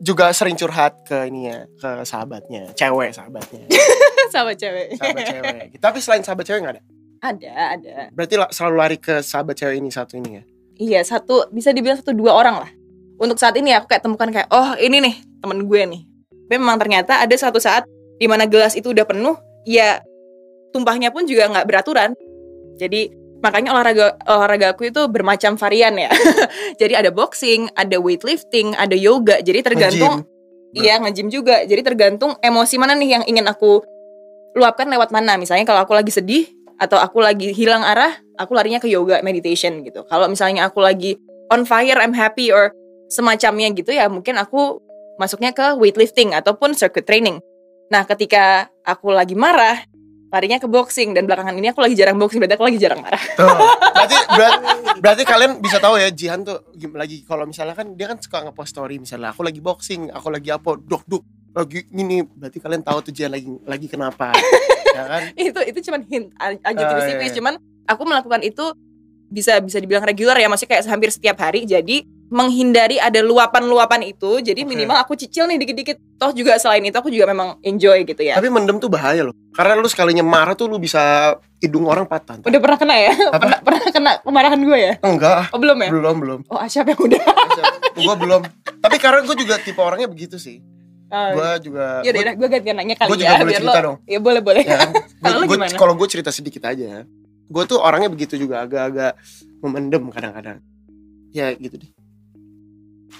juga 0.00 0.28
sering 0.32 0.56
curhat 0.56 1.04
ke 1.08 1.28
ini 1.28 1.48
ya, 1.48 1.64
ke 1.78 2.04
sahabatnya, 2.04 2.72
cewek 2.76 3.16
sahabatnya, 3.16 3.64
sama 4.34 4.52
cewek 4.52 4.96
sahabat 4.96 5.22
cewek. 5.24 5.66
Tapi 5.80 5.98
selain 6.04 6.22
sahabat 6.22 6.44
cewek 6.44 6.60
nggak 6.64 6.74
ada. 6.76 6.82
ada 7.24 7.52
ada 7.74 7.94
Berarti 8.12 8.34
la- 8.36 8.52
selalu 8.52 8.74
lari 8.76 8.96
ke 9.00 9.24
sahabat 9.24 9.56
cewek 9.56 9.80
ini 9.80 9.88
satu 9.88 10.20
ini 10.20 10.30
ya. 10.36 10.42
Iya 10.76 11.00
satu 11.08 11.48
bisa 11.48 11.72
dibilang 11.72 11.96
satu 11.96 12.12
dua 12.12 12.36
orang 12.36 12.56
lah. 12.60 12.70
Untuk 13.16 13.40
saat 13.40 13.56
ini 13.56 13.72
aku 13.72 13.88
kayak 13.88 14.04
temukan 14.04 14.28
kayak 14.28 14.48
oh 14.52 14.76
ini 14.76 15.00
nih 15.00 15.14
temen 15.40 15.64
gue 15.64 15.82
nih. 15.88 16.02
Tapi 16.46 16.56
memang 16.60 16.76
ternyata 16.76 17.24
ada 17.24 17.32
satu 17.32 17.56
saat 17.56 17.88
di 18.20 18.28
mana 18.28 18.44
gelas 18.44 18.76
itu 18.76 18.92
udah 18.92 19.08
penuh, 19.08 19.36
ya 19.64 20.04
tumpahnya 20.76 21.08
pun 21.10 21.24
juga 21.24 21.48
nggak 21.48 21.66
beraturan. 21.66 22.12
Jadi 22.76 23.08
makanya 23.40 23.76
olahraga 23.76 24.16
olahraga 24.26 24.66
aku 24.72 24.88
itu 24.88 25.06
bermacam 25.08 25.54
varian 25.60 25.96
ya. 25.96 26.10
jadi 26.80 27.04
ada 27.04 27.10
boxing, 27.12 27.68
ada 27.76 27.96
weightlifting, 28.00 28.72
ada 28.76 28.96
yoga. 28.96 29.40
Jadi 29.40 29.60
tergantung. 29.62 30.24
Iya 30.76 31.00
nge-gym 31.00 31.32
juga. 31.32 31.64
Jadi 31.64 31.80
tergantung 31.80 32.36
emosi 32.40 32.76
mana 32.76 32.92
nih 32.92 33.20
yang 33.20 33.24
ingin 33.24 33.48
aku 33.48 33.80
luapkan 34.56 34.88
lewat 34.88 35.08
mana. 35.12 35.40
Misalnya 35.40 35.64
kalau 35.64 35.84
aku 35.84 35.96
lagi 35.96 36.12
sedih 36.12 36.44
atau 36.76 37.00
aku 37.00 37.24
lagi 37.24 37.52
hilang 37.56 37.80
arah, 37.80 38.12
aku 38.36 38.52
larinya 38.52 38.76
ke 38.80 38.88
yoga 38.88 39.24
meditation 39.24 39.80
gitu. 39.84 40.04
Kalau 40.08 40.28
misalnya 40.28 40.68
aku 40.68 40.84
lagi 40.84 41.16
on 41.48 41.64
fire, 41.64 41.96
I'm 41.96 42.12
happy 42.12 42.52
or 42.52 42.76
semacamnya 43.08 43.70
gitu 43.72 43.94
ya, 43.94 44.10
mungkin 44.10 44.36
aku 44.36 44.82
masuknya 45.16 45.54
ke 45.56 45.78
weightlifting 45.78 46.36
ataupun 46.36 46.76
circuit 46.76 47.06
training. 47.08 47.40
Nah, 47.88 48.02
ketika 48.04 48.68
aku 48.82 49.14
lagi 49.14 49.38
marah, 49.38 49.78
larinya 50.36 50.60
ke 50.60 50.68
boxing 50.68 51.16
dan 51.16 51.24
belakangan 51.24 51.56
ini 51.56 51.72
aku 51.72 51.80
lagi 51.80 51.96
jarang 51.96 52.20
boxing, 52.20 52.38
berarti 52.44 52.54
aku 52.60 52.66
lagi 52.68 52.78
jarang 52.78 53.00
marah. 53.00 53.22
Tuh. 53.34 53.48
Berarti, 53.48 54.16
berarti 54.36 54.58
berarti 55.00 55.22
kalian 55.24 55.52
bisa 55.64 55.80
tahu 55.80 55.96
ya 55.96 56.12
Jihan 56.12 56.44
tuh 56.44 56.60
lagi 56.92 57.24
kalau 57.24 57.48
misalnya 57.48 57.72
kan 57.72 57.96
dia 57.96 58.06
kan 58.12 58.20
suka 58.20 58.44
ngepost 58.44 58.76
story 58.76 59.00
misalnya 59.00 59.32
aku 59.32 59.40
lagi 59.40 59.64
boxing, 59.64 60.12
aku 60.12 60.28
lagi 60.28 60.52
apa, 60.52 60.76
dok 60.76 61.04
dok 61.08 61.24
lagi 61.56 61.88
gini 61.88 62.20
berarti 62.20 62.60
kalian 62.60 62.84
tahu 62.84 62.98
tuh 63.00 63.12
Jihan 63.16 63.32
lagi 63.32 63.48
lagi 63.64 63.88
kenapa 63.88 64.36
ya 64.92 65.04
kan 65.08 65.22
itu 65.40 65.60
itu 65.72 65.78
cuman 65.88 66.00
hint 66.04 66.28
aja 66.36 66.60
Ah, 66.60 66.72
tipis-tipis 66.76 67.16
iya, 67.16 67.28
iya. 67.32 67.36
cuman 67.40 67.54
aku 67.88 68.02
melakukan 68.04 68.44
itu 68.44 68.76
bisa 69.32 69.58
bisa 69.64 69.80
dibilang 69.80 70.04
reguler 70.04 70.36
ya 70.36 70.52
maksudnya 70.52 70.76
kayak 70.76 70.84
hampir 70.84 71.08
setiap 71.08 71.40
hari 71.40 71.64
jadi 71.64 72.04
menghindari 72.26 72.98
ada 72.98 73.22
luapan-luapan 73.22 74.02
itu 74.10 74.42
jadi 74.42 74.66
Oke. 74.66 74.70
minimal 74.74 74.98
aku 74.98 75.14
cicil 75.14 75.46
nih 75.46 75.62
dikit-dikit. 75.62 75.96
Toh 76.16 76.32
juga 76.32 76.58
selain 76.58 76.82
itu 76.82 76.96
aku 76.96 77.12
juga 77.12 77.28
memang 77.30 77.60
enjoy 77.62 78.02
gitu 78.02 78.22
ya. 78.24 78.40
Tapi 78.40 78.50
mendem 78.50 78.82
tuh 78.82 78.90
bahaya 78.90 79.30
loh. 79.30 79.34
Karena 79.54 79.78
lu 79.78 79.86
sekalinya 79.86 80.24
marah 80.26 80.58
tuh 80.58 80.66
lu 80.66 80.80
bisa 80.80 81.36
hidung 81.62 81.88
orang 81.88 82.04
patah 82.04 82.36
udah 82.42 82.60
pernah 82.60 82.78
kena 82.78 82.96
ya? 82.98 83.12
Apa? 83.14 83.38
pernah 83.38 83.58
pernah 83.62 83.80
kena 83.92 84.12
kemarahan 84.26 84.60
gue 84.60 84.78
ya? 84.78 84.92
Enggak. 85.04 85.54
Oh 85.54 85.58
belum 85.60 85.78
ya? 85.86 85.90
Belum 85.92 86.16
belum. 86.18 86.40
Oh 86.50 86.58
Asyap 86.58 86.90
yang 86.90 87.00
udah. 87.00 87.22
Gue 87.94 88.14
belum. 88.18 88.42
Tapi 88.82 88.96
karena 88.98 89.20
gue 89.22 89.36
juga 89.38 89.54
tipe 89.62 89.80
orangnya 89.80 90.08
begitu 90.10 90.36
sih. 90.36 90.60
Oh, 91.06 91.38
gue 91.38 91.70
juga 91.70 92.02
ya 92.02 92.10
udah 92.10 92.34
gue 92.34 92.48
gantian 92.50 92.82
nanya 92.82 92.98
kali 92.98 93.14
gua 93.14 93.18
juga 93.22 93.30
ya 93.30 93.38
boleh 93.38 93.46
biar 93.46 93.62
cerita 93.62 93.78
lo 93.78 93.86
dong. 93.86 93.96
ya 94.10 94.18
boleh 94.18 94.42
boleh. 94.42 94.64
Ya 94.66 94.76
kan? 94.82 94.90
Kalau 95.22 95.38
lu 95.38 95.46
gimana? 95.46 95.78
kalau 95.78 95.94
gue 95.94 96.08
cerita 96.10 96.30
sedikit 96.34 96.66
aja. 96.66 97.06
Gue 97.46 97.62
tuh 97.62 97.78
orangnya 97.78 98.10
begitu 98.10 98.34
juga 98.34 98.66
agak-agak 98.66 99.14
memendem 99.62 100.02
kadang-kadang. 100.10 100.58
Ya 101.30 101.54
gitu 101.54 101.78
deh 101.78 101.95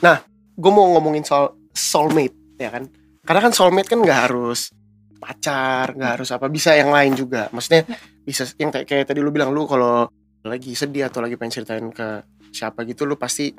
nah 0.04 0.20
gue 0.56 0.72
mau 0.72 0.96
ngomongin 0.96 1.24
soal 1.24 1.54
soulmate 1.72 2.36
ya 2.56 2.72
kan? 2.72 2.88
Karena 3.26 3.40
kan 3.42 3.52
soulmate 3.52 3.88
kan 3.90 4.00
nggak 4.00 4.20
harus 4.30 4.72
pacar 5.16 5.96
nggak 5.96 6.12
harus 6.20 6.28
apa 6.30 6.46
bisa 6.48 6.76
yang 6.76 6.92
lain 6.92 7.16
juga. 7.16 7.48
Maksudnya 7.52 7.84
bisa 8.22 8.46
yang 8.56 8.70
kayak, 8.72 8.86
kayak 8.86 9.04
tadi 9.08 9.20
lu 9.20 9.30
bilang 9.32 9.50
lu 9.52 9.66
kalau 9.68 10.06
lagi 10.46 10.78
sedih 10.78 11.10
atau 11.10 11.18
lagi 11.20 11.34
pengen 11.34 11.52
ceritain 11.62 11.88
ke 11.90 12.22
siapa 12.54 12.86
gitu 12.86 13.02
lu 13.04 13.18
pasti 13.18 13.50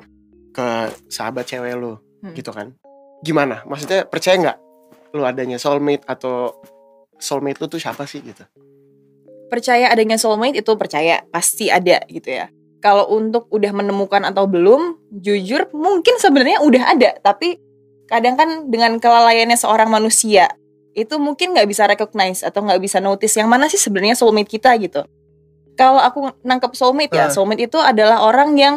ke 0.50 0.68
sahabat 1.06 1.44
cewek 1.44 1.76
lu 1.76 1.94
Hmm. 2.18 2.34
gitu 2.34 2.50
kan? 2.50 2.74
Gimana? 3.22 3.62
Maksudnya 3.62 4.02
percaya 4.02 4.34
nggak 4.42 4.58
lu 5.14 5.22
adanya 5.22 5.54
soulmate 5.54 6.02
atau 6.02 6.50
soulmate 7.14 7.62
lu 7.62 7.70
tuh 7.70 7.78
siapa 7.78 8.02
sih 8.10 8.18
gitu? 8.26 8.42
Percaya 9.46 9.88
adanya 9.88 10.18
soulmate 10.18 10.60
itu 10.60 10.72
percaya 10.74 11.22
pasti 11.30 11.70
ada 11.70 12.02
gitu 12.10 12.26
ya. 12.26 12.50
Kalau 12.78 13.10
untuk 13.10 13.50
udah 13.50 13.74
menemukan 13.74 14.22
atau 14.22 14.46
belum, 14.46 15.10
jujur 15.10 15.66
mungkin 15.74 16.14
sebenarnya 16.22 16.62
udah 16.62 16.82
ada, 16.94 17.10
tapi 17.18 17.58
kadang 18.06 18.38
kan 18.38 18.70
dengan 18.70 18.96
kelalaiannya 19.02 19.58
seorang 19.58 19.90
manusia 19.90 20.46
itu 20.94 21.14
mungkin 21.18 21.54
nggak 21.54 21.68
bisa 21.68 21.86
recognize 21.86 22.42
atau 22.42 22.62
nggak 22.62 22.78
bisa 22.78 22.98
notice 22.98 23.34
yang 23.34 23.46
mana 23.50 23.66
sih 23.66 23.78
sebenarnya 23.78 24.14
soulmate 24.14 24.50
kita 24.50 24.74
gitu. 24.78 25.02
Kalau 25.74 26.02
aku 26.02 26.34
nangkep 26.42 26.74
soulmate 26.74 27.14
Ah. 27.14 27.26
ya, 27.26 27.34
soulmate 27.34 27.66
itu 27.70 27.78
adalah 27.78 28.22
orang 28.22 28.54
yang 28.58 28.74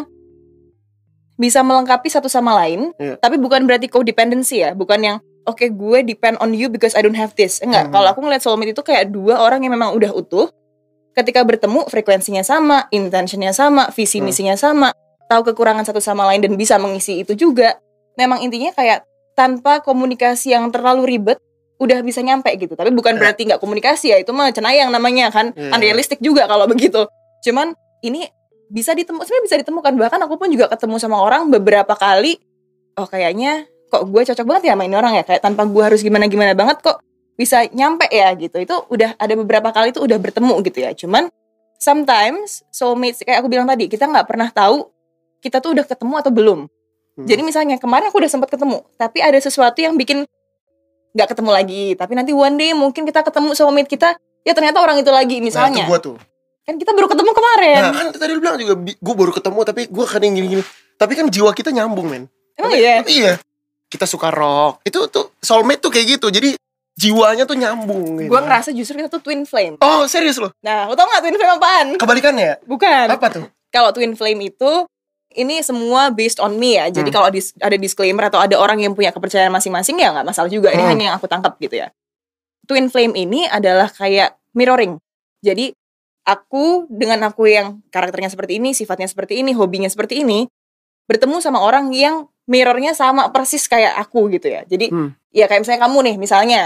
bisa 1.38 1.66
melengkapi 1.66 2.06
satu 2.10 2.30
sama 2.30 2.54
lain, 2.62 2.94
Iya. 3.02 3.18
tapi 3.18 3.42
bukan 3.42 3.66
berarti 3.66 3.90
codependency 3.90 4.62
ya, 4.62 4.78
bukan 4.78 5.00
yang 5.02 5.18
oke 5.50 5.66
gue 5.66 6.00
depend 6.06 6.38
on 6.38 6.54
you 6.54 6.70
because 6.70 6.94
I 6.94 7.02
don't 7.02 7.18
have 7.18 7.34
this. 7.34 7.58
Enggak, 7.66 7.90
Mhm. 7.90 7.94
kalau 7.94 8.08
aku 8.14 8.22
ngeliat 8.22 8.46
soulmate 8.46 8.78
itu 8.78 8.86
kayak 8.86 9.10
dua 9.10 9.42
orang 9.42 9.66
yang 9.66 9.74
memang 9.74 9.98
udah 9.98 10.14
utuh, 10.14 10.54
ketika 11.12 11.44
bertemu 11.44 11.88
frekuensinya 11.88 12.42
sama, 12.42 12.88
intentionnya 12.90 13.52
sama, 13.52 13.92
visi 13.92 14.20
Hmm. 14.20 14.32
misinya 14.32 14.56
sama, 14.56 14.90
tahu 15.28 15.52
kekurangan 15.52 15.84
satu 15.84 16.00
sama 16.00 16.28
lain 16.32 16.44
dan 16.44 16.54
bisa 16.56 16.76
mengisi 16.80 17.24
itu 17.24 17.36
juga. 17.36 17.80
Memang 18.20 18.44
intinya 18.44 18.72
kayak 18.76 19.04
tanpa 19.34 19.80
komunikasi 19.80 20.52
yang 20.52 20.68
terlalu 20.72 21.18
ribet 21.18 21.40
udah 21.80 22.00
bisa 22.06 22.22
nyampe 22.22 22.52
gitu. 22.60 22.76
Tapi 22.76 22.92
bukan 22.94 23.16
Ya. 23.16 23.20
berarti 23.20 23.42
nggak 23.48 23.60
komunikasi 23.64 24.14
ya, 24.14 24.18
itu 24.22 24.30
mah 24.36 24.52
cenayang 24.54 24.92
namanya 24.92 25.32
kan. 25.34 25.56
Iya. 25.56 25.74
Unrealistic 25.74 26.20
juga 26.22 26.46
kalau 26.46 26.68
begitu. 26.70 27.08
Cuman 27.42 27.74
ini 28.06 28.28
bisa 28.72 28.96
ditemu 28.96 29.20
sebenarnya 29.28 29.46
bisa 29.52 29.58
ditemukan 29.60 29.92
bahkan 30.00 30.20
aku 30.24 30.40
pun 30.40 30.48
juga 30.48 30.72
ketemu 30.72 30.96
sama 30.96 31.20
orang 31.20 31.52
beberapa 31.52 31.92
kali 31.92 32.40
oh 32.96 33.04
kayaknya 33.04 33.68
kok 33.92 34.08
gue 34.08 34.24
cocok 34.24 34.48
banget 34.48 34.72
ya 34.72 34.80
sama 34.80 34.88
ini 34.88 34.96
orang 34.96 35.14
ya 35.20 35.28
kayak 35.28 35.44
tanpa 35.44 35.68
gue 35.68 35.84
harus 35.84 36.00
gimana 36.00 36.32
gimana 36.32 36.56
banget 36.56 36.80
kok 36.80 37.04
bisa 37.42 37.66
nyampe 37.74 38.06
ya 38.14 38.30
gitu. 38.38 38.62
Itu 38.62 38.86
udah 38.94 39.18
ada 39.18 39.34
beberapa 39.34 39.74
kali 39.74 39.90
itu 39.90 40.06
udah 40.06 40.18
bertemu 40.22 40.62
gitu 40.62 40.78
ya. 40.78 40.94
Cuman 40.94 41.34
sometimes 41.82 42.62
soulmates 42.70 43.26
kayak 43.26 43.42
aku 43.42 43.50
bilang 43.50 43.66
tadi 43.66 43.90
kita 43.90 44.06
nggak 44.06 44.30
pernah 44.30 44.54
tahu 44.54 44.86
kita 45.42 45.58
tuh 45.58 45.74
udah 45.74 45.86
ketemu 45.90 46.14
atau 46.22 46.30
belum. 46.30 46.62
Hmm. 47.12 47.28
jadi 47.28 47.44
misalnya 47.44 47.76
kemarin 47.76 48.08
aku 48.08 48.24
udah 48.24 48.32
sempat 48.32 48.48
ketemu 48.48 48.88
tapi 48.96 49.20
ada 49.20 49.36
sesuatu 49.36 49.84
yang 49.84 50.00
bikin 50.00 50.24
nggak 51.18 51.28
ketemu 51.34 51.50
lagi. 51.52 51.86
Tapi 51.98 52.14
nanti 52.14 52.32
one 52.32 52.56
day 52.56 52.72
mungkin 52.72 53.04
kita 53.04 53.26
ketemu 53.26 53.52
soulmate 53.58 53.90
kita 53.90 54.16
ya 54.46 54.54
ternyata 54.56 54.80
orang 54.80 55.02
itu 55.02 55.12
lagi 55.12 55.42
nah 55.42 55.46
misalnya. 55.50 55.84
itu 55.84 55.92
gue 55.92 56.00
tuh. 56.00 56.18
Kan 56.62 56.78
kita 56.78 56.94
baru 56.94 57.10
ketemu 57.10 57.32
kemarin. 57.34 57.82
Nah 57.82 57.92
kan 57.92 58.08
tadi 58.16 58.32
lu 58.32 58.40
bilang 58.40 58.56
juga 58.62 58.74
gue 58.80 59.16
baru 59.18 59.32
ketemu 59.34 59.60
tapi 59.66 59.82
gue 59.90 60.06
kadang 60.06 60.32
gini-gini. 60.38 60.64
Tapi 60.96 61.14
kan 61.18 61.26
jiwa 61.28 61.52
kita 61.52 61.74
nyambung 61.74 62.08
men. 62.08 62.24
Emang 62.56 62.72
iya. 62.78 63.02
iya. 63.10 63.34
Kita 63.92 64.08
suka 64.08 64.32
rock. 64.32 64.86
Itu 64.88 65.10
tuh 65.12 65.36
soulmate 65.42 65.84
tuh 65.84 65.92
kayak 65.92 66.16
gitu. 66.16 66.32
Jadi 66.32 66.56
jiwanya 66.94 67.44
tuh 67.44 67.56
nyambung 67.56 68.20
gitu. 68.20 68.30
gue 68.30 68.40
ngerasa 68.40 68.70
justru 68.72 69.00
kita 69.00 69.10
tuh 69.10 69.22
twin 69.22 69.44
flame 69.44 69.80
oh 69.80 70.04
serius 70.06 70.38
loh 70.38 70.52
nah 70.60 70.86
lo 70.86 70.94
tau 70.94 71.08
gak 71.08 71.24
twin 71.24 71.36
flame 71.36 71.56
apaan 71.56 71.88
kebalikannya 71.96 72.46
ya 72.46 72.56
bukan 72.64 73.08
apa 73.08 73.28
tuh 73.30 73.46
kalau 73.72 73.90
twin 73.92 74.14
flame 74.14 74.46
itu 74.46 74.86
ini 75.32 75.64
semua 75.64 76.12
based 76.12 76.44
on 76.44 76.60
me 76.60 76.76
ya. 76.76 76.92
Jadi 76.92 77.08
Hmm. 77.08 77.16
kalau 77.16 77.30
dis- 77.32 77.56
ada 77.56 77.80
disclaimer 77.80 78.28
atau 78.28 78.36
ada 78.36 78.60
orang 78.60 78.84
yang 78.84 78.92
punya 78.92 79.16
kepercayaan 79.16 79.48
masing-masing 79.48 79.96
ya 79.96 80.12
nggak 80.12 80.28
masalah 80.28 80.52
juga. 80.52 80.76
Ini 80.76 80.84
Hmm. 80.84 80.92
hanya 80.92 81.04
yang 81.08 81.16
aku 81.16 81.24
tangkap 81.24 81.56
gitu 81.56 81.80
ya. 81.80 81.88
Twin 82.68 82.92
flame 82.92 83.16
ini 83.16 83.48
adalah 83.48 83.88
kayak 83.88 84.36
mirroring. 84.52 85.00
Jadi 85.40 85.72
aku 86.28 86.84
dengan 86.92 87.24
aku 87.26 87.48
yang 87.48 87.80
karakternya 87.88 88.28
seperti 88.28 88.60
ini, 88.60 88.76
sifatnya 88.76 89.08
seperti 89.08 89.40
ini, 89.40 89.56
hobinya 89.56 89.88
seperti 89.88 90.20
ini, 90.20 90.52
bertemu 91.08 91.40
sama 91.40 91.64
orang 91.64 91.96
yang 91.96 92.28
mirrornya 92.44 92.92
sama 92.92 93.32
persis 93.32 93.66
kayak 93.66 93.96
aku 93.98 94.28
gitu 94.30 94.52
ya. 94.52 94.68
Jadi 94.68 94.92
Hmm. 94.92 95.16
ya 95.32 95.48
kayak 95.48 95.64
misalnya 95.64 95.88
kamu 95.88 95.98
nih, 96.12 96.16
misalnya 96.20 96.62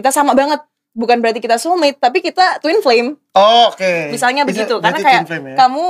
kita 0.00 0.10
sama 0.10 0.32
banget 0.32 0.64
bukan 0.90 1.20
berarti 1.22 1.38
kita 1.38 1.60
soulmate, 1.60 2.00
tapi 2.00 2.18
kita 2.18 2.58
twin 2.58 2.80
flame. 2.82 3.14
Oh, 3.36 3.70
oke. 3.70 4.10
Misalnya 4.10 4.42
Bisa- 4.42 4.64
begitu, 4.66 4.74
karena 4.80 4.98
kayak 4.98 5.22
flame 5.28 5.46
ya? 5.52 5.56
Kamu 5.60 5.84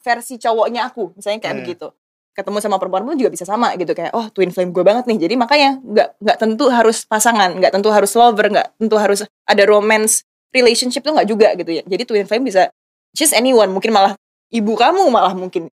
versi 0.00 0.34
cowoknya 0.40 0.80
aku, 0.88 1.12
misalnya 1.12 1.40
kayak 1.44 1.54
Iya. 1.54 1.60
begitu. 1.66 1.86
Ketemu 2.32 2.56
sama 2.62 2.80
perempuan 2.80 3.04
pun 3.04 3.18
juga 3.20 3.28
bisa 3.28 3.44
sama 3.44 3.74
gitu 3.76 3.92
kayak, 3.92 4.14
oh 4.16 4.30
twin 4.32 4.48
flame 4.48 4.70
gue 4.72 4.80
banget 4.80 5.04
nih. 5.04 5.18
Jadi 5.28 5.34
makanya 5.36 5.76
nggak 5.82 6.08
nggak 6.24 6.36
tentu 6.40 6.64
harus 6.72 7.04
pasangan, 7.04 7.52
nggak 7.58 7.74
tentu 7.74 7.90
harus 7.92 8.08
lover, 8.16 8.46
nggak 8.48 8.66
tentu 8.80 8.96
harus 8.96 9.20
ada 9.44 9.62
romance 9.68 10.24
relationship 10.54 11.04
tuh 11.04 11.12
nggak 11.12 11.28
juga 11.28 11.52
gitu 11.58 11.68
ya. 11.76 11.82
Jadi 11.84 12.02
twin 12.08 12.24
flame 12.24 12.48
bisa 12.48 12.70
just 13.12 13.36
anyone, 13.36 13.68
mungkin 13.68 13.92
malah 13.92 14.14
ibu 14.48 14.72
kamu 14.72 15.04
malah 15.10 15.34
mungkin. 15.36 15.68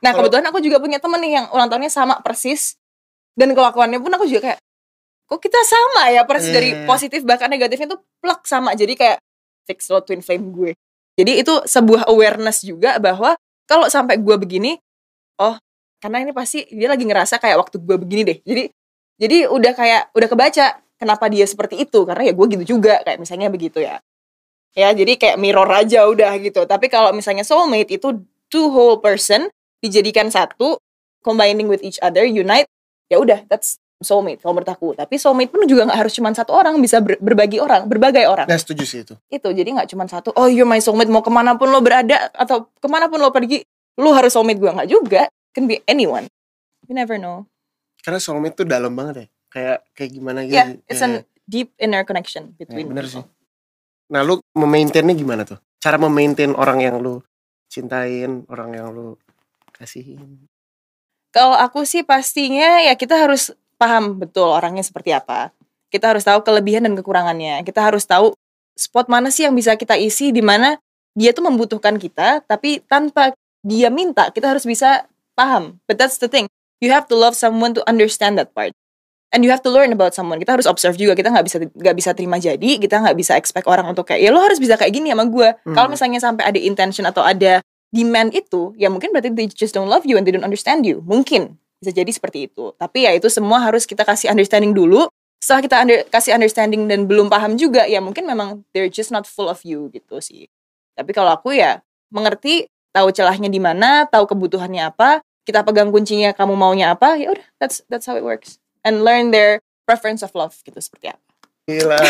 Nah 0.00 0.14
kebetulan 0.14 0.46
aku 0.48 0.62
juga 0.62 0.78
punya 0.78 0.96
temen 1.02 1.18
nih 1.20 1.32
yang 1.42 1.46
ulang 1.52 1.68
tahunnya 1.68 1.90
sama 1.92 2.22
persis 2.22 2.78
dan 3.34 3.52
kelakuannya 3.52 3.98
pun 3.98 4.14
aku 4.14 4.24
juga 4.30 4.54
kayak 4.54 4.58
kok 5.28 5.40
kita 5.44 5.60
sama 5.68 6.08
ya? 6.08 6.24
Persis 6.24 6.50
Iya, 6.50 6.56
dari 6.56 6.70
iya. 6.72 6.86
positif 6.88 7.20
bahkan 7.22 7.52
negatifnya 7.52 7.94
tuh 7.94 8.00
plak 8.24 8.48
sama. 8.48 8.72
Jadi 8.72 8.96
kayak 8.96 9.20
fix 9.68 9.92
lo 9.92 10.00
twin 10.00 10.24
flame 10.24 10.48
gue. 10.50 10.72
Jadi 11.20 11.44
itu 11.44 11.54
sebuah 11.68 12.08
awareness 12.08 12.64
juga 12.64 12.96
bahwa 12.96 13.36
kalau 13.68 13.86
sampai 13.92 14.16
gue 14.16 14.36
begini 14.40 14.80
oh 15.42 15.60
karena 16.00 16.24
ini 16.24 16.32
pasti 16.32 16.64
dia 16.72 16.88
lagi 16.88 17.04
ngerasa 17.04 17.36
kayak 17.36 17.60
waktu 17.60 17.76
gue 17.78 17.96
begini 18.00 18.22
deh. 18.24 18.38
Jadi 18.40 18.64
jadi 19.20 19.38
udah 19.52 19.72
kayak 19.76 20.02
udah 20.16 20.28
kebaca 20.30 20.66
kenapa 20.96 21.24
dia 21.28 21.44
seperti 21.44 21.84
itu. 21.84 22.08
Karena 22.08 22.30
ya 22.30 22.32
gue 22.32 22.46
gitu 22.56 22.64
juga 22.78 23.04
kayak 23.04 23.18
misalnya 23.20 23.52
begitu 23.52 23.84
ya. 23.84 24.00
Ya 24.72 24.94
jadi 24.96 25.18
kayak 25.20 25.36
mirror 25.36 25.68
aja 25.68 26.08
udah 26.08 26.32
gitu. 26.40 26.64
Tapi 26.64 26.88
kalau 26.88 27.12
misalnya 27.12 27.44
soulmate 27.44 27.92
itu 28.00 28.24
two 28.48 28.72
whole 28.72 29.02
person 29.02 29.52
dijadikan 29.84 30.32
satu 30.32 30.80
combining 31.20 31.68
with 31.68 31.82
each 31.84 32.00
other 32.00 32.24
unite 32.24 32.70
ya 33.10 33.20
udah 33.20 33.44
that's 33.50 33.76
soulmate 33.98 34.38
kalau 34.38 34.54
menurut 34.54 34.70
aku 34.70 34.88
tapi 34.94 35.18
soulmate 35.18 35.50
pun 35.50 35.66
juga 35.66 35.82
nggak 35.84 35.98
harus 35.98 36.14
cuma 36.14 36.30
satu 36.30 36.54
orang 36.54 36.78
bisa 36.78 37.02
ber- 37.02 37.18
berbagi 37.18 37.58
orang 37.58 37.84
berbagai 37.84 38.24
orang 38.24 38.46
Nah, 38.46 38.54
setuju 38.54 38.84
sih 38.84 39.00
itu. 39.02 39.14
itu 39.28 39.48
jadi 39.48 39.66
nggak 39.68 39.90
cuma 39.90 40.06
satu 40.06 40.30
oh 40.32 40.46
you're 40.46 40.62
my 40.64 40.78
soulmate 40.78 41.06
mau 41.06 41.18
ke 41.18 41.28
mana 41.28 41.54
pun 41.54 41.66
lo 41.66 41.78
berada 41.78 42.30
atau 42.30 42.70
ke 42.70 42.86
mana 42.86 43.06
pun 43.06 43.18
lo 43.18 43.28
pergi 43.28 43.66
lo 43.98 44.14
harus 44.14 44.30
soulmate 44.30 44.56
gue 44.56 44.70
nggak 44.70 44.88
juga 44.88 45.26
can 45.50 45.66
be 45.66 45.82
anyone 45.84 46.30
you 46.86 46.94
never 46.94 47.14
know 47.14 47.42
Karena 47.98 48.22
soulmate 48.22 48.54
tuh 48.54 48.64
dalam 48.64 48.94
banget 48.94 49.14
ya. 49.16 49.26
Kayak 49.48 49.78
kayak 49.92 50.10
gimana 50.14 50.38
gitu. 50.42 50.54
yeah 50.54 50.68
it's 50.86 51.00
a 51.00 51.26
deep 51.44 51.74
inner 51.76 52.04
connection 52.04 52.54
between 52.54 52.86
bener 52.86 53.04
people. 53.04 53.26
sih. 53.26 53.34
Nah, 54.08 54.22
lu 54.22 54.38
memaintainnya 54.54 55.12
gimana 55.12 55.42
tuh? 55.42 55.58
Cara 55.76 55.98
memaintain 55.98 56.54
orang 56.54 56.78
yang 56.78 56.96
lu 56.96 57.20
cintain, 57.66 58.46
orang 58.48 58.70
yang 58.72 58.88
lu 58.88 59.18
kasihin. 59.74 60.46
kalau 61.28 61.52
aku 61.54 61.84
sih 61.84 62.00
pastinya 62.00 62.80
ya 62.80 62.94
kita 62.94 63.18
harus 63.18 63.52
paham 63.78 64.18
betul 64.18 64.50
orangnya 64.50 64.82
seperti 64.82 65.14
apa. 65.14 65.54
Kita 65.88 66.12
harus 66.12 66.26
tahu 66.26 66.44
kelebihan 66.44 66.84
dan 66.84 66.98
kekurangannya. 66.98 67.64
Kita 67.64 67.80
harus 67.80 68.04
tahu 68.04 68.36
spot 68.76 69.08
mana 69.08 69.32
sih 69.32 69.48
yang 69.48 69.56
bisa 69.56 69.78
kita 69.78 69.96
isi 69.96 70.34
di 70.34 70.44
mana 70.44 70.76
dia 71.16 71.32
tuh 71.32 71.42
membutuhkan 71.46 71.96
kita 71.96 72.44
tapi 72.44 72.84
tanpa 72.84 73.32
dia 73.64 73.88
minta 73.88 74.28
kita 74.34 74.52
harus 74.52 74.68
bisa 74.68 75.08
paham. 75.32 75.80
But 75.88 75.96
that's 75.96 76.20
the 76.20 76.28
thing. 76.28 76.50
You 76.78 76.92
have 76.94 77.08
to 77.10 77.16
love 77.16 77.34
someone 77.34 77.74
to 77.74 77.82
understand 77.88 78.38
that 78.38 78.52
part. 78.54 78.70
And 79.28 79.44
you 79.44 79.50
have 79.52 79.60
to 79.66 79.70
learn 79.72 79.92
about 79.92 80.16
someone. 80.16 80.40
Kita 80.40 80.56
harus 80.56 80.64
observe 80.64 80.96
juga. 80.96 81.12
Kita 81.12 81.28
nggak 81.28 81.44
bisa 81.44 81.56
nggak 81.60 81.96
bisa 81.96 82.10
terima 82.16 82.40
jadi. 82.40 82.80
Kita 82.80 83.02
nggak 83.02 83.16
bisa 83.18 83.36
expect 83.36 83.66
orang 83.68 83.84
untuk 83.88 84.08
kayak 84.08 84.24
ya 84.24 84.30
lo 84.32 84.40
harus 84.40 84.56
bisa 84.62 84.78
kayak 84.78 84.92
gini 84.94 85.10
sama 85.12 85.28
gue 85.28 85.48
Hmm. 85.68 85.74
kalau 85.76 85.88
misalnya 85.92 86.20
sampai 86.22 86.48
ada 86.48 86.56
intention 86.60 87.04
atau 87.04 87.20
ada 87.26 87.60
demand 87.92 88.32
itu 88.36 88.72
ya 88.76 88.88
mungkin 88.92 89.12
berarti 89.12 89.32
they 89.32 89.48
just 89.48 89.72
don't 89.72 89.88
love 89.88 90.04
you 90.08 90.16
and 90.16 90.24
they 90.24 90.32
don't 90.32 90.46
understand 90.46 90.84
you. 90.88 91.04
Mungkin 91.04 91.56
bisa 91.78 91.90
jadi 91.94 92.10
seperti 92.10 92.50
itu 92.50 92.74
tapi 92.74 93.06
ya 93.06 93.14
itu 93.14 93.30
semua 93.30 93.62
harus 93.62 93.86
kita 93.86 94.02
kasih 94.02 94.30
understanding 94.34 94.74
dulu 94.74 95.06
setelah 95.38 95.62
kita 95.62 95.76
under- 95.78 96.04
kasih 96.10 96.32
understanding 96.34 96.90
dan 96.90 97.06
belum 97.06 97.30
paham 97.30 97.54
juga 97.54 97.86
ya 97.86 98.02
mungkin 98.02 98.26
memang 98.26 98.66
they're 98.74 98.90
just 98.90 99.14
not 99.14 99.24
full 99.24 99.46
of 99.46 99.62
you 99.62 99.86
gitu 99.94 100.18
sih 100.18 100.50
tapi 100.98 101.14
kalau 101.14 101.30
aku 101.34 101.54
ya 101.54 101.78
mengerti 102.10 102.66
tahu 102.90 103.14
celahnya 103.14 103.46
di 103.46 103.62
mana 103.62 104.04
tahu 104.10 104.26
kebutuhannya 104.26 104.90
apa 104.90 105.22
kita 105.46 105.62
pegang 105.62 105.94
kuncinya 105.94 106.34
kamu 106.34 106.58
maunya 106.58 106.92
apa 106.92 107.14
ya 107.14 107.30
udah 107.30 107.46
that's 107.62 107.86
that's 107.86 108.10
how 108.10 108.18
it 108.18 108.26
works 108.26 108.58
and 108.82 109.06
learn 109.06 109.30
their 109.30 109.62
preference 109.86 110.26
of 110.26 110.34
love 110.34 110.58
gitu 110.66 110.76
seperti 110.82 111.14
apa 111.14 111.22
Gila. 111.68 112.00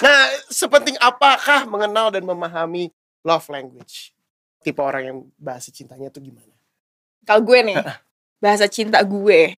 nah, 0.00 0.24
sepenting 0.48 0.96
apakah 1.04 1.68
mengenal 1.68 2.08
dan 2.08 2.24
memahami 2.24 2.88
love 3.28 3.44
language? 3.52 4.16
Tipe 4.64 4.80
orang 4.80 5.04
yang 5.04 5.18
bahasa 5.36 5.68
cintanya 5.68 6.08
tuh 6.08 6.24
gimana? 6.24 6.48
kalau 7.26 7.42
gue 7.42 7.58
nih 7.62 7.76
bahasa 8.42 8.66
cinta 8.66 8.98
gue 9.00 9.54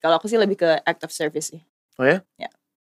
kalau 0.00 0.16
aku 0.16 0.26
sih 0.26 0.34
lebih 0.34 0.56
ke 0.56 0.80
act 0.82 1.04
of 1.04 1.12
service 1.12 1.52
sih 1.52 1.60
Oh 2.00 2.08
ya? 2.08 2.24
Ya. 2.34 2.48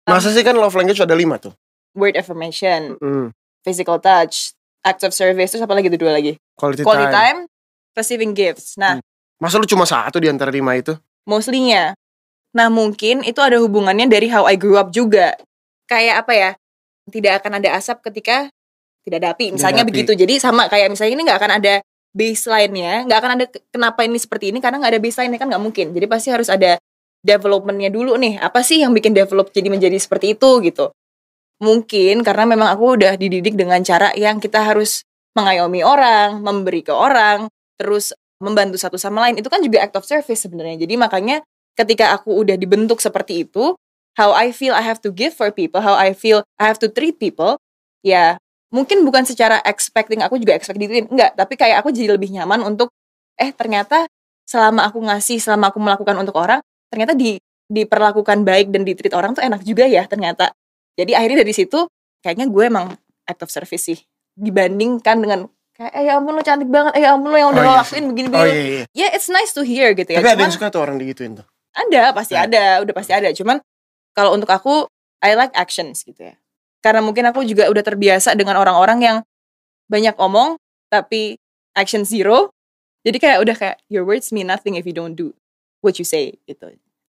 Masa 0.05 0.29
sih 0.29 0.43
kan 0.43 0.53
love 0.53 0.75
language 0.75 0.99
ada 0.99 1.15
lima 1.15 1.39
tuh? 1.39 1.55
word 1.95 2.15
affirmation 2.15 2.99
Hmm. 2.99 3.31
physical 3.63 3.99
touch 3.99 4.53
act 4.81 5.03
of 5.03 5.11
service 5.11 5.51
terus 5.51 5.63
apa 5.63 5.73
lagi 5.73 5.87
tuh 5.89 5.99
dua 5.99 6.13
lagi 6.13 6.35
Quality, 6.55 6.83
quality 6.83 7.07
time. 7.07 7.15
time, 7.15 7.39
receiving 7.95 8.33
gifts 8.33 8.75
nah 8.75 8.99
Masa 9.39 9.57
lu 9.57 9.65
cuma 9.65 9.83
satu 9.83 10.19
di 10.19 10.27
antara 10.27 10.51
lima 10.51 10.75
itu? 10.75 10.99
mostly-nya 11.25 11.95
nah 12.49 12.67
mungkin 12.67 13.21
itu 13.21 13.39
ada 13.39 13.59
hubungannya 13.59 14.07
dari 14.07 14.27
how 14.27 14.45
I 14.45 14.57
grew 14.57 14.75
up 14.75 14.89
juga 14.89 15.39
kayak 15.85 16.25
apa 16.25 16.33
ya 16.33 16.51
tidak 17.09 17.41
akan 17.41 17.59
ada 17.59 17.75
asap 17.75 18.01
ketika 18.05 18.49
tidak 19.03 19.19
ada 19.19 19.29
api 19.33 19.53
misalnya 19.53 19.83
api. 19.83 19.91
begitu 19.91 20.13
jadi 20.13 20.37
sama 20.37 20.67
kayak 20.67 20.89
misalnya 20.89 21.13
ini 21.13 21.23
nggak 21.25 21.39
akan 21.39 21.53
ada 21.57 21.75
baseline-nya 22.19 23.07
nggak 23.07 23.19
akan 23.23 23.31
ada 23.39 23.45
ke- 23.47 23.63
kenapa 23.71 24.03
ini 24.03 24.19
seperti 24.19 24.51
ini 24.51 24.59
karena 24.59 24.83
nggak 24.83 24.99
ada 24.99 25.01
baseline-nya 25.03 25.39
kan 25.39 25.49
nggak 25.55 25.63
mungkin. 25.63 25.87
Jadi 25.95 26.07
pasti 26.11 26.29
harus 26.35 26.51
ada 26.51 26.75
development-nya 27.23 27.95
dulu 27.95 28.19
nih. 28.19 28.43
Apa 28.43 28.67
sih 28.67 28.83
yang 28.83 28.91
bikin 28.91 29.15
develop 29.15 29.55
jadi 29.55 29.71
menjadi 29.71 29.95
seperti 29.95 30.35
itu 30.35 30.51
gitu. 30.67 30.91
Mungkin 31.63 32.27
karena 32.27 32.45
memang 32.51 32.75
aku 32.75 32.99
udah 32.99 33.15
dididik 33.15 33.55
dengan 33.55 33.79
cara 33.87 34.11
yang 34.19 34.43
kita 34.43 34.63
harus 34.67 35.07
mengayomi 35.39 35.87
orang 35.87 36.43
memberi 36.43 36.83
ke 36.83 36.91
orang 36.91 37.47
terus 37.79 38.11
membantu 38.43 38.79
satu 38.79 38.99
sama 38.99 39.23
lain. 39.27 39.39
Itu 39.39 39.47
kan 39.47 39.63
juga 39.63 39.87
act 39.87 39.95
of 39.95 40.07
service 40.07 40.43
sebenarnya. 40.43 40.83
Jadi 40.83 40.95
makanya 40.99 41.43
ketika 41.79 42.11
aku 42.11 42.43
udah 42.43 42.59
dibentuk 42.59 42.99
seperti 42.99 43.47
itu 43.47 43.79
how 44.19 44.35
I 44.35 44.51
feel 44.51 44.75
I 44.75 44.83
have 44.83 44.99
to 45.07 45.15
give 45.15 45.39
for 45.39 45.55
people 45.55 45.79
how 45.79 45.95
I 45.95 46.11
feel 46.11 46.43
I 46.59 46.67
have 46.67 46.83
to 46.83 46.91
treat 46.91 47.23
people 47.23 47.63
ya 48.03 48.43
mungkin 48.69 49.03
bukan 49.03 49.25
secara 49.25 49.59
expecting 49.63 50.21
aku 50.21 50.37
juga 50.37 50.53
expect 50.53 50.77
dituin 50.77 51.07
enggak 51.07 51.33
tapi 51.35 51.55
kayak 51.55 51.81
aku 51.81 51.89
jadi 51.89 52.15
lebih 52.15 52.29
nyaman 52.31 52.61
untuk 52.63 52.93
eh 53.35 53.51
ternyata 53.51 54.05
selama 54.45 54.85
aku 54.85 55.01
ngasih 55.01 55.39
selama 55.39 55.69
aku 55.69 55.79
melakukan 55.79 56.17
untuk 56.17 56.37
orang 56.37 56.61
ternyata 56.89 57.13
di 57.13 57.37
diperlakukan 57.65 58.43
baik 58.43 58.69
dan 58.69 58.83
ditreat 58.83 59.13
orang 59.13 59.33
tuh 59.33 59.41
enak 59.41 59.61
juga 59.61 59.85
ya 59.85 60.05
ternyata 60.05 60.53
jadi 60.95 61.17
akhirnya 61.17 61.45
dari 61.45 61.53
situ 61.53 61.85
kayaknya 62.21 62.47
gue 62.47 62.65
emang 62.65 62.87
act 63.25 63.41
of 63.41 63.49
service 63.49 63.85
sih 63.85 63.99
dibandingkan 64.35 65.17
dengan 65.19 65.41
kayak 65.73 65.93
eh 65.93 66.05
ya 66.05 66.17
ampun 66.17 66.33
lo 66.33 66.43
cantik 66.43 66.67
banget 66.67 66.93
eh 66.95 67.03
ya 67.03 67.13
ampun 67.13 67.29
lo 67.29 67.37
yang 67.37 67.51
udah 67.51 67.61
Oh, 67.61 67.67
iya 67.67 67.79
lakuin 67.79 67.93
sih. 67.95 68.09
begini 68.09 68.27
Oh 68.27 68.33
begini 68.35 68.49
iya 68.51 68.65
iya. 68.65 68.85
ya 68.91 69.07
it's 69.13 69.29
nice 69.29 69.53
to 69.53 69.63
hear 69.63 69.93
gitu 69.93 70.09
ya 70.09 70.19
Tapi 70.19 70.27
ada 70.27 70.35
Cuman- 70.35 70.43
yang 70.43 70.55
suka 70.55 70.67
tuh 70.69 70.81
orang 70.81 70.97
digituin 70.97 71.33
tuh. 71.37 71.47
ada 71.73 72.03
pasti 72.11 72.35
Nah. 72.35 72.45
ada 72.45 72.63
udah 72.83 72.95
pasti 72.97 73.13
ada 73.13 73.29
cuman 73.31 73.57
kalau 74.11 74.33
untuk 74.33 74.49
aku 74.49 74.89
I 75.21 75.35
like 75.35 75.55
actions 75.55 76.03
gitu 76.03 76.25
ya 76.25 76.35
karena 76.79 77.01
mungkin 77.01 77.27
aku 77.27 77.43
juga 77.43 77.67
udah 77.67 77.83
terbiasa 77.83 78.33
dengan 78.33 78.57
orang-orang 78.57 78.99
yang 79.01 79.17
banyak 79.87 80.15
omong 80.17 80.57
tapi 80.87 81.37
action 81.73 82.03
zero 82.03 82.51
jadi 83.03 83.17
kayak 83.17 83.39
udah 83.41 83.55
kayak 83.55 83.77
your 83.87 84.03
words 84.03 84.31
mean 84.31 84.47
nothing 84.47 84.75
if 84.75 84.85
you 84.85 84.93
don't 84.93 85.15
do 85.15 85.33
what 85.81 85.97
you 85.97 86.05
say 86.05 86.37
gitu 86.45 86.71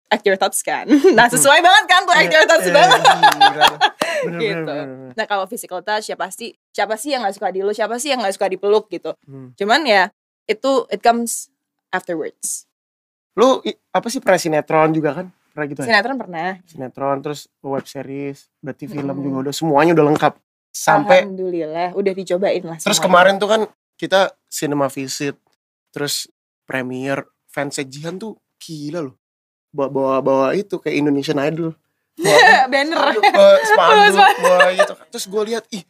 act 0.08 0.22
your 0.22 0.34
thoughts 0.34 0.60
kan 0.60 0.84
nah 1.18 1.26
sesuai 1.26 1.58
banget 1.58 1.84
kan 1.86 2.00
tuh 2.02 2.14
act 2.14 2.30
your 2.30 2.44
thoughts 2.44 2.64
Iya, 2.64 2.74
banget 2.74 3.00
gila. 3.00 3.16
Bener, 3.34 3.68
bener, 4.24 4.40
Gitu. 4.40 4.62
bener, 4.64 4.86
bener. 4.86 5.12
nah 5.14 5.24
kalau 5.24 5.44
physical 5.44 5.80
touch 5.80 6.06
ya 6.06 6.16
pasti 6.16 6.52
siapa 6.70 6.94
sih 6.94 7.12
yang 7.12 7.22
nggak 7.22 7.34
suka 7.34 7.48
di 7.50 7.60
lu 7.60 7.70
siapa 7.70 7.96
sih 7.96 8.10
yang 8.10 8.20
nggak 8.20 8.34
suka 8.34 8.46
dipeluk 8.48 8.88
gitu 8.88 9.12
Hmm. 9.24 9.52
cuman 9.54 9.80
ya 9.82 10.02
itu 10.44 10.70
it 10.88 11.00
comes 11.00 11.48
afterwards 11.88 12.68
Lu 13.34 13.58
apa 13.90 14.06
sih 14.06 14.18
pernah 14.18 14.38
sinetron 14.38 14.94
juga 14.94 15.10
kan? 15.12 15.26
Pernah 15.54 15.66
gitu 15.70 15.80
ya? 15.80 15.86
sinetron 15.86 16.18
pernah 16.18 16.50
Sinetron 16.66 17.18
terus 17.22 17.46
web 17.62 17.86
series, 17.86 18.50
berarti 18.58 18.90
film 18.90 19.06
Mm-mm. 19.06 19.22
juga 19.22 19.36
udah 19.46 19.54
semuanya 19.54 19.92
udah 19.94 20.06
lengkap. 20.10 20.34
Sampai 20.74 21.22
alhamdulillah 21.22 21.94
udah 21.94 22.12
dicobain 22.18 22.62
lah 22.66 22.76
terus 22.82 22.98
semuanya. 22.98 23.06
kemarin 23.06 23.34
tuh 23.38 23.48
kan 23.54 23.60
kita 23.94 24.20
cinema 24.50 24.90
visit, 24.90 25.38
terus 25.94 26.26
premiere 26.66 27.30
fans 27.46 27.78
Jihan 27.78 28.18
tuh 28.18 28.34
gila 28.58 29.06
loh. 29.06 29.14
Bawa 29.70 29.88
bawa, 29.94 30.16
bawa 30.18 30.46
itu 30.58 30.82
kayak 30.82 30.98
Indonesian 30.98 31.38
Idol. 31.38 31.70
Bawa 32.18 32.38
banner 32.74 32.98
spanduk, 32.98 33.22
bawa 33.30 33.56
spanduk, 33.70 34.34
bawa 34.42 34.68
gitu. 34.74 34.94
Terus 35.14 35.24
gue 35.30 35.42
lihat 35.54 35.64
ih 35.70 35.84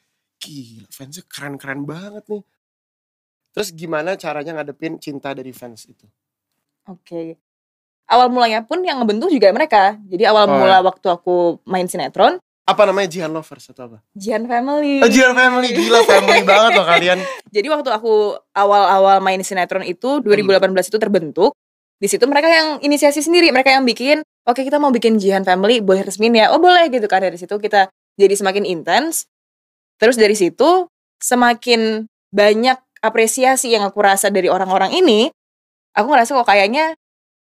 gila 0.45 0.89
fansnya 0.93 1.25
keren-keren 1.25 1.89
banget 1.89 2.25
nih. 2.29 2.45
Terus 3.57 3.69
gimana 3.73 4.21
caranya 4.21 4.61
ngadepin 4.61 5.01
cinta 5.01 5.33
dari 5.33 5.55
fans 5.57 5.89
itu? 5.89 6.05
Oke. 6.91 7.41
Awal 8.05 8.29
mulanya 8.29 8.61
pun 8.63 8.85
yang 8.85 9.01
ngebentuk 9.01 9.33
juga 9.33 9.49
mereka. 9.51 9.97
Jadi 10.13 10.29
awal 10.29 10.45
Oh, 10.45 10.61
mula 10.61 10.85
waktu 10.85 11.07
aku 11.09 11.61
main 11.65 11.89
sinetron, 11.89 12.37
Apa 12.65 12.89
namanya 12.89 13.13
Jihan 13.13 13.29
Lovers 13.29 13.69
atau 13.69 13.93
apa? 13.93 13.99
Jian 14.17 14.49
Family. 14.49 15.05
Oh, 15.05 15.09
Jihan 15.09 15.37
Family 15.37 15.69
gila 15.73 16.01
family 16.05 16.41
banget 16.49 16.81
loh 16.81 16.87
kalian. 16.89 17.19
Jadi 17.53 17.67
waktu 17.69 17.93
aku 17.93 18.41
awal-awal 18.57 19.21
main 19.21 19.41
sinetron 19.45 19.85
itu 19.85 20.25
2018 20.25 20.73
itu 20.89 20.97
terbentuk. 20.97 21.53
Di 22.01 22.09
situ 22.09 22.25
mereka 22.25 22.49
yang 22.49 22.81
inisiasi 22.81 23.21
sendiri, 23.21 23.53
mereka 23.53 23.69
yang 23.69 23.85
bikin, 23.85 24.25
oke 24.49 24.65
kita 24.65 24.81
mau 24.81 24.89
bikin 24.89 25.21
Jihan 25.21 25.45
Family, 25.45 25.85
boleh 25.85 26.09
resmin 26.09 26.33
ya? 26.33 26.57
Oh 26.57 26.61
boleh 26.61 26.89
gitu 26.89 27.05
kan 27.05 27.21
dari 27.21 27.37
situ 27.37 27.53
kita 27.61 27.93
jadi 28.17 28.33
semakin 28.33 28.65
intens. 28.65 29.29
Terus 30.01 30.17
dari 30.17 30.33
situ 30.33 30.89
semakin 31.21 32.09
banyak 32.33 32.81
apresiasi 33.05 33.77
yang 33.77 33.85
aku 33.85 34.01
rasa 34.01 34.33
dari 34.33 34.49
orang-orang 34.49 34.93
ini, 34.97 35.29
aku 35.93 36.09
ngerasa 36.09 36.33
kok 36.33 36.49
kayaknya 36.49 36.97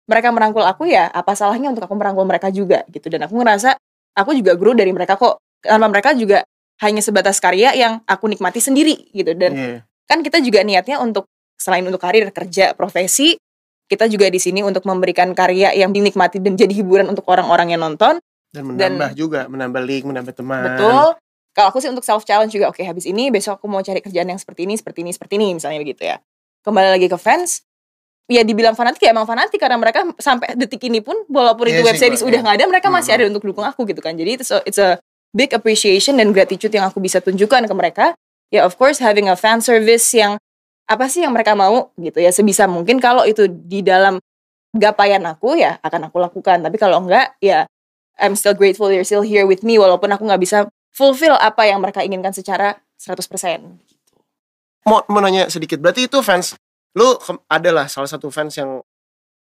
mereka 0.09 0.33
merangkul 0.33 0.65
aku 0.65 0.89
ya, 0.89 1.07
apa 1.13 1.37
salahnya 1.37 1.69
untuk 1.69 1.85
aku 1.85 1.95
merangkul 1.95 2.25
mereka 2.25 2.49
juga 2.49 2.83
gitu. 2.89 3.13
Dan 3.13 3.29
aku 3.29 3.37
ngerasa 3.37 3.77
aku 4.17 4.33
juga 4.35 4.57
grow 4.57 4.73
dari 4.73 4.91
mereka 4.91 5.21
kok. 5.21 5.39
Tanpa 5.61 5.87
mereka 5.87 6.17
juga 6.17 6.43
hanya 6.81 7.05
sebatas 7.05 7.39
karya 7.39 7.77
yang 7.77 8.01
aku 8.09 8.27
nikmati 8.27 8.59
sendiri 8.59 9.13
gitu. 9.13 9.37
Dan 9.37 9.53
Iya. 9.53 9.79
kan 10.09 10.25
kita 10.25 10.41
juga 10.41 10.65
niatnya 10.65 10.97
untuk 10.99 11.29
selain 11.61 11.85
untuk 11.85 12.01
karir 12.01 12.31
kerja 12.33 12.73
profesi 12.73 13.37
kita 13.89 14.05
juga 14.05 14.29
di 14.29 14.37
sini 14.37 14.61
untuk 14.61 14.85
memberikan 14.85 15.33
karya 15.33 15.73
yang 15.73 15.91
dinikmati 15.91 16.39
dan 16.39 16.55
jadi 16.55 16.71
hiburan 16.77 17.09
untuk 17.09 17.25
orang-orang 17.29 17.73
yang 17.73 17.81
nonton 17.81 18.21
Dan 18.49 18.65
menambah 18.65 19.13
juga, 19.13 19.45
menambah 19.49 19.81
link, 19.85 20.05
menambah 20.09 20.33
teman. 20.33 20.61
betul 20.65 21.17
kalau 21.53 21.69
aku 21.75 21.83
sih 21.83 21.91
untuk 21.91 22.07
self 22.07 22.23
challenge 22.23 22.55
juga 22.55 22.71
oke 22.71 22.79
habis 22.81 23.05
ini 23.05 23.29
besok 23.29 23.59
aku 23.59 23.67
mau 23.67 23.83
cari 23.83 23.99
kerjaan 23.99 24.31
yang 24.31 24.39
seperti 24.39 24.65
ini 24.65 24.79
seperti 24.79 25.03
ini 25.03 25.11
seperti 25.13 25.33
ini 25.37 25.47
misalnya 25.59 25.83
begitu 25.83 26.07
ya 26.07 26.17
kembali 26.63 26.89
lagi 26.95 27.09
ke 27.11 27.19
fans 27.19 27.67
ya 28.29 28.45
dibilang 28.45 28.77
fanatik 28.77 29.01
ya 29.01 29.17
emang 29.17 29.25
fanatik 29.25 29.57
karena 29.57 29.81
mereka 29.81 30.05
sampai 30.21 30.53
detik 30.53 30.85
ini 30.85 31.01
pun 31.01 31.25
walaupun 31.33 31.65
Iya 31.65 31.81
itu 31.81 31.83
web 31.89 31.97
series 31.97 32.21
udah 32.21 32.39
iya. 32.39 32.45
nggak 32.45 32.57
ada 32.61 32.65
mereka 32.69 32.89
masih 32.93 33.17
Hmm. 33.17 33.19
ada 33.25 33.25
untuk 33.33 33.43
dukung 33.49 33.65
aku 33.65 33.89
gitu 33.89 34.05
kan 34.05 34.13
jadi 34.13 34.37
it's 34.37 34.53
a, 34.53 34.61
it's 34.69 34.77
a 34.77 35.01
big 35.33 35.49
appreciation 35.57 36.21
dan 36.21 36.31
gratitude 36.37 36.71
yang 36.71 36.85
aku 36.85 37.01
bisa 37.01 37.25
tunjukkan 37.25 37.65
ke 37.65 37.75
mereka 37.75 38.07
ya 38.53 38.69
of 38.69 38.77
course 38.77 39.01
having 39.01 39.33
a 39.33 39.37
fan 39.37 39.65
service 39.65 40.05
yang 40.13 40.37
apa 40.89 41.09
sih 41.09 41.25
yang 41.25 41.33
mereka 41.33 41.57
mau 41.57 41.93
gitu 41.97 42.21
ya 42.21 42.29
sebisa 42.29 42.69
mungkin 42.69 43.01
kalau 43.01 43.25
itu 43.25 43.49
di 43.49 43.81
dalam 43.81 44.21
gapaian 44.77 45.25
aku 45.25 45.57
ya 45.57 45.81
akan 45.81 46.13
aku 46.13 46.21
lakukan 46.21 46.61
tapi 46.61 46.77
kalau 46.77 47.01
enggak 47.01 47.33
ya 47.41 47.65
I'm 48.21 48.37
still 48.37 48.53
grateful 48.53 48.93
you're 48.93 49.09
still 49.09 49.25
here 49.25 49.49
with 49.49 49.65
me 49.65 49.81
walaupun 49.81 50.13
aku 50.13 50.29
nggak 50.29 50.41
bisa 50.45 50.59
fulfill 50.93 51.37
apa 51.41 51.65
yang 51.65 51.81
mereka 51.81 52.05
inginkan 52.05 52.37
secara 52.37 52.77
100% 53.01 53.29
Mau, 54.89 55.05
mau 55.13 55.21
nanya 55.21 55.53
sedikit, 55.53 55.77
berarti 55.85 56.09
itu 56.09 56.17
fans, 56.25 56.57
lu 56.95 57.19
adalah 57.47 57.85
salah 57.87 58.07
satu 58.07 58.29
fans 58.29 58.57
yang 58.57 58.81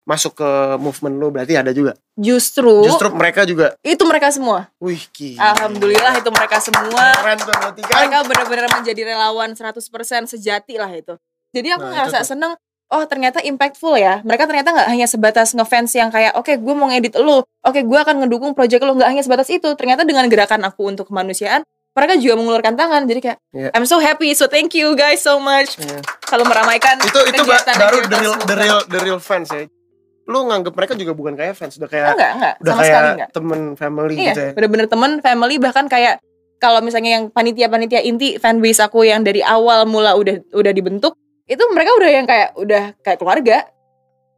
masuk 0.05 0.38
ke 0.38 0.49
movement 0.77 1.17
lu, 1.17 1.27
berarti 1.34 1.58
ada 1.58 1.73
juga? 1.73 1.97
justru, 2.15 2.86
Justru 2.86 3.10
mereka 3.12 3.41
juga, 3.43 3.73
itu 3.81 3.99
mereka 4.05 4.29
semua 4.29 4.69
wih 4.77 5.01
gila. 5.12 5.51
alhamdulillah 5.51 6.13
itu 6.15 6.29
mereka 6.31 6.58
semua 6.62 7.05
Keren 7.12 7.39
berarti 7.41 7.81
kan? 7.84 7.93
mereka 7.99 8.17
benar-benar 8.23 8.67
menjadi 8.71 9.01
relawan 9.03 9.51
100% 9.51 9.81
sejati 10.29 10.77
lah 10.77 10.93
itu. 10.93 11.17
Jadi 11.51 11.73
aku 11.73 11.84
Nah, 11.84 11.91
ngerasa 11.91 12.21
seneng, 12.21 12.53
oh 12.88 13.03
ternyata 13.10 13.41
impactful 13.41 13.97
ya. 13.97 14.21
Mereka 14.21 14.45
ternyata 14.45 14.77
nggak 14.77 14.89
hanya 14.93 15.08
sebatas 15.10 15.58
ngefans 15.58 15.91
yang 15.97 16.13
kayak, 16.13 16.38
oke 16.38 16.53
gue 16.53 16.73
mau 16.77 16.86
ngedit 16.88 17.17
lu, 17.17 17.41
oke 17.41 17.79
gue 17.81 17.99
akan 17.99 18.15
ngedukung 18.23 18.53
project 18.53 18.86
lu, 18.86 18.93
nggak 18.93 19.10
hanya 19.10 19.23
sebatas 19.25 19.49
itu. 19.49 19.67
Ternyata 19.73 20.05
dengan 20.05 20.29
gerakan 20.29 20.62
aku 20.69 20.86
untuk 20.86 21.10
kemanusiaan, 21.10 21.65
mereka 21.95 22.13
juga 22.19 22.34
mengulurkan 22.36 22.75
tangan. 22.75 23.08
Jadi 23.08 23.19
kayak, 23.23 23.38
Iya. 23.55 23.69
I'm 23.71 23.88
so 23.88 23.97
happy, 23.97 24.36
so 24.36 24.45
thank 24.45 24.75
you 24.75 24.91
guys 24.93 25.23
so 25.23 25.39
much. 25.39 25.79
Iya. 25.79 26.03
Kalau 26.21 26.43
meramaikan 26.43 26.99
itu 26.99 27.19
itu 27.23 27.41
baru 27.47 28.03
the 28.03 28.17
real, 28.19 28.36
the 28.43 28.55
real 28.55 28.79
the 28.86 28.99
real 28.99 29.19
fans 29.19 29.47
ya 29.49 29.65
lu 30.25 30.41
nganggep 30.41 30.73
mereka 30.73 30.97
juga 30.97 31.13
bukan 31.13 31.38
kayak 31.38 31.53
fans 31.53 31.77
udah 31.77 31.86
kayak 31.86 32.17
Enggak, 32.17 32.31
enggak, 32.34 32.53
udah 32.58 32.71
sama 32.73 32.81
kayak 32.81 32.89
sekali 32.89 33.10
enggak. 33.13 33.29
temen 33.29 33.60
family 33.77 34.15
Iya, 34.17 34.25
gitu 34.25 34.41
ya 34.41 34.51
bener-bener 34.58 34.88
temen, 34.89 35.12
family 35.21 35.55
bahkan 35.62 35.86
kayak 35.86 36.17
kalau 36.58 36.81
misalnya 36.81 37.21
yang 37.21 37.23
panitia-panitia 37.29 38.01
inti 38.01 38.41
fanbase 38.41 38.81
aku 38.81 39.05
yang 39.05 39.21
dari 39.21 39.45
awal 39.45 39.86
mula 39.86 40.17
udah 40.17 40.41
udah 40.49 40.71
dibentuk, 40.73 41.13
itu 41.45 41.62
mereka 41.69 41.93
udah 41.93 42.10
yang 42.10 42.25
kayak 42.25 42.58
udah 42.58 42.84
kayak 43.05 43.21
keluarga. 43.21 43.69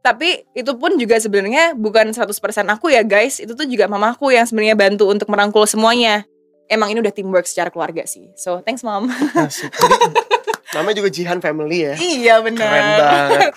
Tapi 0.04 0.44
itu 0.52 0.72
pun 0.76 0.92
juga 1.00 1.16
sebenarnya 1.16 1.72
bukan 1.72 2.12
100% 2.12 2.36
aku 2.68 2.92
ya 2.92 3.00
guys, 3.00 3.40
itu 3.40 3.56
tuh 3.56 3.64
juga 3.64 3.88
mamaku 3.88 4.28
yang 4.28 4.44
sebenarnya 4.44 4.76
bantu 4.76 5.08
untuk 5.08 5.32
merangkul 5.32 5.64
semuanya. 5.64 6.28
Emang 6.68 6.92
ini 6.92 7.00
udah 7.00 7.12
teamwork 7.12 7.48
secara 7.48 7.72
keluarga 7.72 8.04
sih. 8.04 8.28
So, 8.36 8.60
thanks 8.60 8.84
mom. 8.84 9.08
Asik. 9.34 9.72
Namanya 10.76 11.00
juga 11.00 11.08
Jihan 11.08 11.40
family 11.40 11.88
ya 11.88 11.94
iya 11.96 12.34
bener. 12.44 12.60
keren 12.60 12.88
banget 13.00 13.52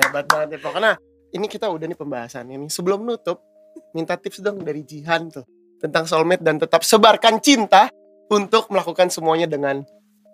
hebat 0.00 0.24
banget 0.24 0.48
ya 0.56 0.58
pokoknya 0.64 0.92
ini 1.36 1.46
kita 1.46 1.68
udah 1.68 1.86
nih 1.92 1.98
pembahasan 1.98 2.48
ini 2.48 2.72
sebelum 2.72 3.04
nutup 3.04 3.44
minta 3.92 4.16
tips 4.16 4.40
dong 4.40 4.64
dari 4.64 4.80
Jihan 4.80 5.28
tuh 5.28 5.44
tentang 5.76 6.08
soulmate 6.08 6.40
dan 6.40 6.56
tetap 6.56 6.82
sebarkan 6.82 7.38
cinta 7.44 7.92
untuk 8.32 8.72
melakukan 8.72 9.12
semuanya 9.12 9.44
dengan 9.44 9.84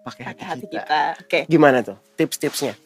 pakai 0.07 0.23
hati, 0.33 0.43
hati 0.47 0.67
kita. 0.71 0.81
kita. 0.87 1.01
Oke. 1.19 1.41
Gimana 1.51 1.83
tuh 1.83 1.99
tips-tipsnya? 2.15 2.79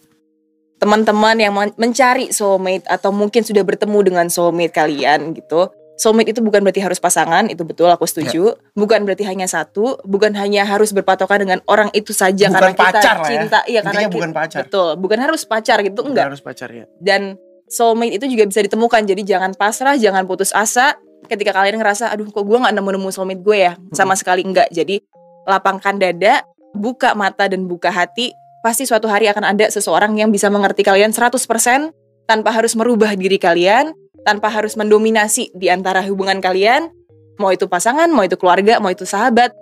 teman-teman 0.79 1.35
yang 1.35 1.51
men- 1.51 1.75
mencari 1.75 2.31
soulmate 2.31 2.87
atau 2.87 3.11
mungkin 3.11 3.43
sudah 3.43 3.67
bertemu 3.67 3.99
dengan 3.99 4.27
soulmate 4.31 4.71
kalian 4.71 5.35
gitu. 5.35 5.67
Soulmate 5.99 6.31
itu 6.31 6.39
bukan 6.39 6.63
berarti 6.63 6.79
harus 6.79 7.03
pasangan, 7.03 7.51
itu 7.51 7.67
betul 7.67 7.91
aku 7.91 8.07
setuju. 8.07 8.55
Bukan 8.73 9.03
berarti 9.03 9.27
hanya 9.27 9.51
satu, 9.51 9.99
bukan 10.07 10.31
hanya 10.39 10.63
harus 10.63 10.95
berpatokan 10.95 11.43
dengan 11.43 11.59
orang 11.67 11.91
itu 11.91 12.15
saja 12.15 12.47
Bukan 12.47 12.55
karena 12.55 12.73
kita 12.73 12.87
pacar 12.95 13.17
lah 13.19 13.27
ya. 13.27 13.31
cinta. 13.35 13.59
Iya, 13.67 13.81
karena 13.83 14.01
kita- 14.07 14.15
bukan 14.15 14.31
pacar. 14.31 14.61
Betul, 14.63 14.89
bukan 14.95 15.19
harus 15.19 15.43
pacar 15.43 15.77
gitu 15.83 15.99
Bukan 15.99 16.15
enggak. 16.15 16.25
harus 16.31 16.39
pacar 16.39 16.71
ya. 16.71 16.87
Dan 17.03 17.35
soulmate 17.67 18.15
itu 18.15 18.31
juga 18.31 18.47
bisa 18.47 18.63
ditemukan. 18.63 19.03
Jadi 19.05 19.23
jangan 19.27 19.51
pasrah, 19.53 19.99
jangan 19.99 20.23
putus 20.25 20.55
asa 20.55 20.95
ketika 21.27 21.51
kalian 21.51 21.83
ngerasa 21.83 22.15
aduh 22.15 22.31
kok 22.31 22.47
gue 22.47 22.59
nggak 22.63 22.79
nemu-nemu 22.79 23.09
soulmate 23.11 23.43
gue 23.43 23.59
ya. 23.59 23.73
Sama 23.91 24.15
sekali 24.15 24.47
enggak. 24.47 24.71
Jadi 24.71 25.03
lapangkan 25.45 25.99
dada, 25.99 26.47
buka 26.73 27.19
mata 27.19 27.51
dan 27.51 27.67
buka 27.67 27.91
hati. 27.91 28.31
Pasti 28.63 28.87
suatu 28.87 29.11
hari 29.11 29.27
akan 29.27 29.43
ada 29.51 29.67
seseorang 29.67 30.15
yang 30.15 30.31
bisa 30.31 30.47
mengerti 30.47 30.87
kalian 30.87 31.11
100% 31.11 31.91
tanpa 32.25 32.53
harus 32.53 32.77
merubah 32.77 33.17
diri 33.17 33.41
kalian, 33.41 33.91
tanpa 34.29 34.53
harus 34.53 34.77
mendominasi 34.77 35.49
di 35.57 35.73
antara 35.73 36.05
hubungan 36.05 36.45
kalian. 36.45 36.93
Mau 37.41 37.49
itu 37.49 37.65
pasangan, 37.65 38.13
mau 38.13 38.29
itu 38.29 38.37
keluarga, 38.37 38.77
mau 38.77 38.93
itu 38.93 39.09
sahabat, 39.09 39.57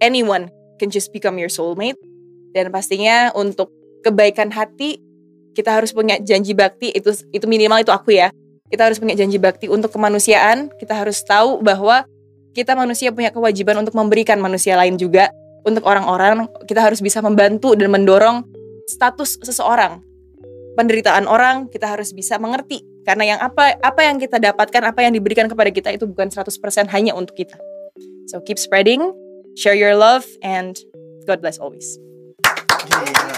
anyone 0.00 0.48
can 0.80 0.88
just 0.88 1.12
become 1.12 1.36
your 1.36 1.52
soulmate. 1.52 2.00
Dan 2.56 2.72
pastinya 2.72 3.28
untuk 3.36 3.68
kebaikan 4.00 4.48
hati 4.48 5.04
kita 5.52 5.76
harus 5.76 5.92
punya 5.92 6.16
janji 6.20 6.56
bakti 6.56 6.92
itu 6.92 7.12
itu 7.32 7.44
minimal 7.48 7.80
itu 7.80 7.88
aku 7.88 8.12
ya 8.12 8.28
kita 8.68 8.86
harus 8.86 9.00
punya 9.00 9.16
janji 9.16 9.40
bakti 9.40 9.66
untuk 9.72 9.88
kemanusiaan 9.88 10.68
kita 10.76 10.92
harus 10.92 11.24
tahu 11.24 11.64
bahwa 11.64 12.04
kita 12.52 12.76
manusia 12.76 13.08
punya 13.10 13.32
kewajiban 13.32 13.80
untuk 13.80 13.96
memberikan 13.96 14.36
manusia 14.36 14.76
lain 14.76 15.00
juga 15.00 15.32
untuk 15.64 15.82
orang-orang 15.88 16.44
kita 16.68 16.84
harus 16.84 17.00
bisa 17.00 17.24
membantu 17.24 17.72
dan 17.72 17.88
mendorong 17.88 18.44
status 18.84 19.40
seseorang 19.40 20.04
penderitaan 20.76 21.24
orang 21.24 21.72
kita 21.72 21.88
harus 21.88 22.12
bisa 22.12 22.36
mengerti 22.36 22.84
karena 23.06 23.36
yang 23.36 23.38
apa 23.38 23.78
apa 23.78 24.00
yang 24.02 24.18
kita 24.18 24.42
dapatkan 24.42 24.82
apa 24.82 25.00
yang 25.06 25.14
diberikan 25.14 25.46
kepada 25.46 25.70
kita 25.70 25.94
itu 25.94 26.04
bukan 26.10 26.28
100% 26.28 26.50
hanya 26.90 27.14
untuk 27.14 27.38
kita 27.38 27.56
so 28.26 28.42
keep 28.42 28.58
spreading 28.58 29.14
share 29.54 29.78
your 29.78 29.94
love 29.94 30.26
and 30.42 30.82
God 31.24 31.38
bless 31.38 31.62
always 31.62 31.86
Gila. 32.86 33.34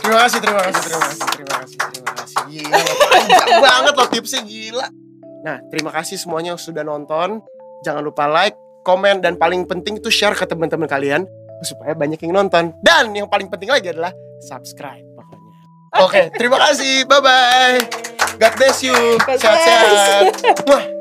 Terima 0.00 0.18
kasih, 0.26 0.38
terima 0.40 0.60
kasih, 0.64 0.80
terima 0.80 1.02
kasih, 1.06 1.26
terima 1.28 1.54
kasih, 1.60 1.78
terima 1.92 2.12
kasih. 2.16 2.36
Gila, 2.48 2.78
panjang 3.12 3.60
banget 3.68 3.94
loh 3.94 4.08
tipsnya 4.08 4.40
gila. 4.42 4.86
Nah, 5.40 5.56
terima 5.68 5.90
kasih 5.92 6.16
semuanya 6.16 6.56
yang 6.56 6.60
sudah 6.60 6.82
nonton. 6.82 7.44
Jangan 7.84 8.02
lupa 8.04 8.24
like, 8.26 8.56
komen, 8.84 9.20
dan 9.20 9.36
paling 9.36 9.64
penting 9.68 10.00
itu 10.00 10.08
share 10.12 10.36
ke 10.36 10.44
teman-teman 10.48 10.88
kalian 10.88 11.24
supaya 11.64 11.92
banyak 11.92 12.20
yang 12.24 12.32
nonton. 12.32 12.72
Dan 12.80 13.12
yang 13.12 13.28
paling 13.28 13.48
penting 13.52 13.68
lagi 13.68 13.92
adalah 13.92 14.12
subscribe 14.44 15.04
pokoknya. 15.16 15.52
Oke, 16.00 16.22
terima 16.36 16.58
kasih. 16.60 17.04
Bye 17.04 17.20
bye. 17.20 18.09
God 18.40 18.56
bless 18.56 18.80
you. 18.82 18.96
Sehat-sehat. 19.28 20.99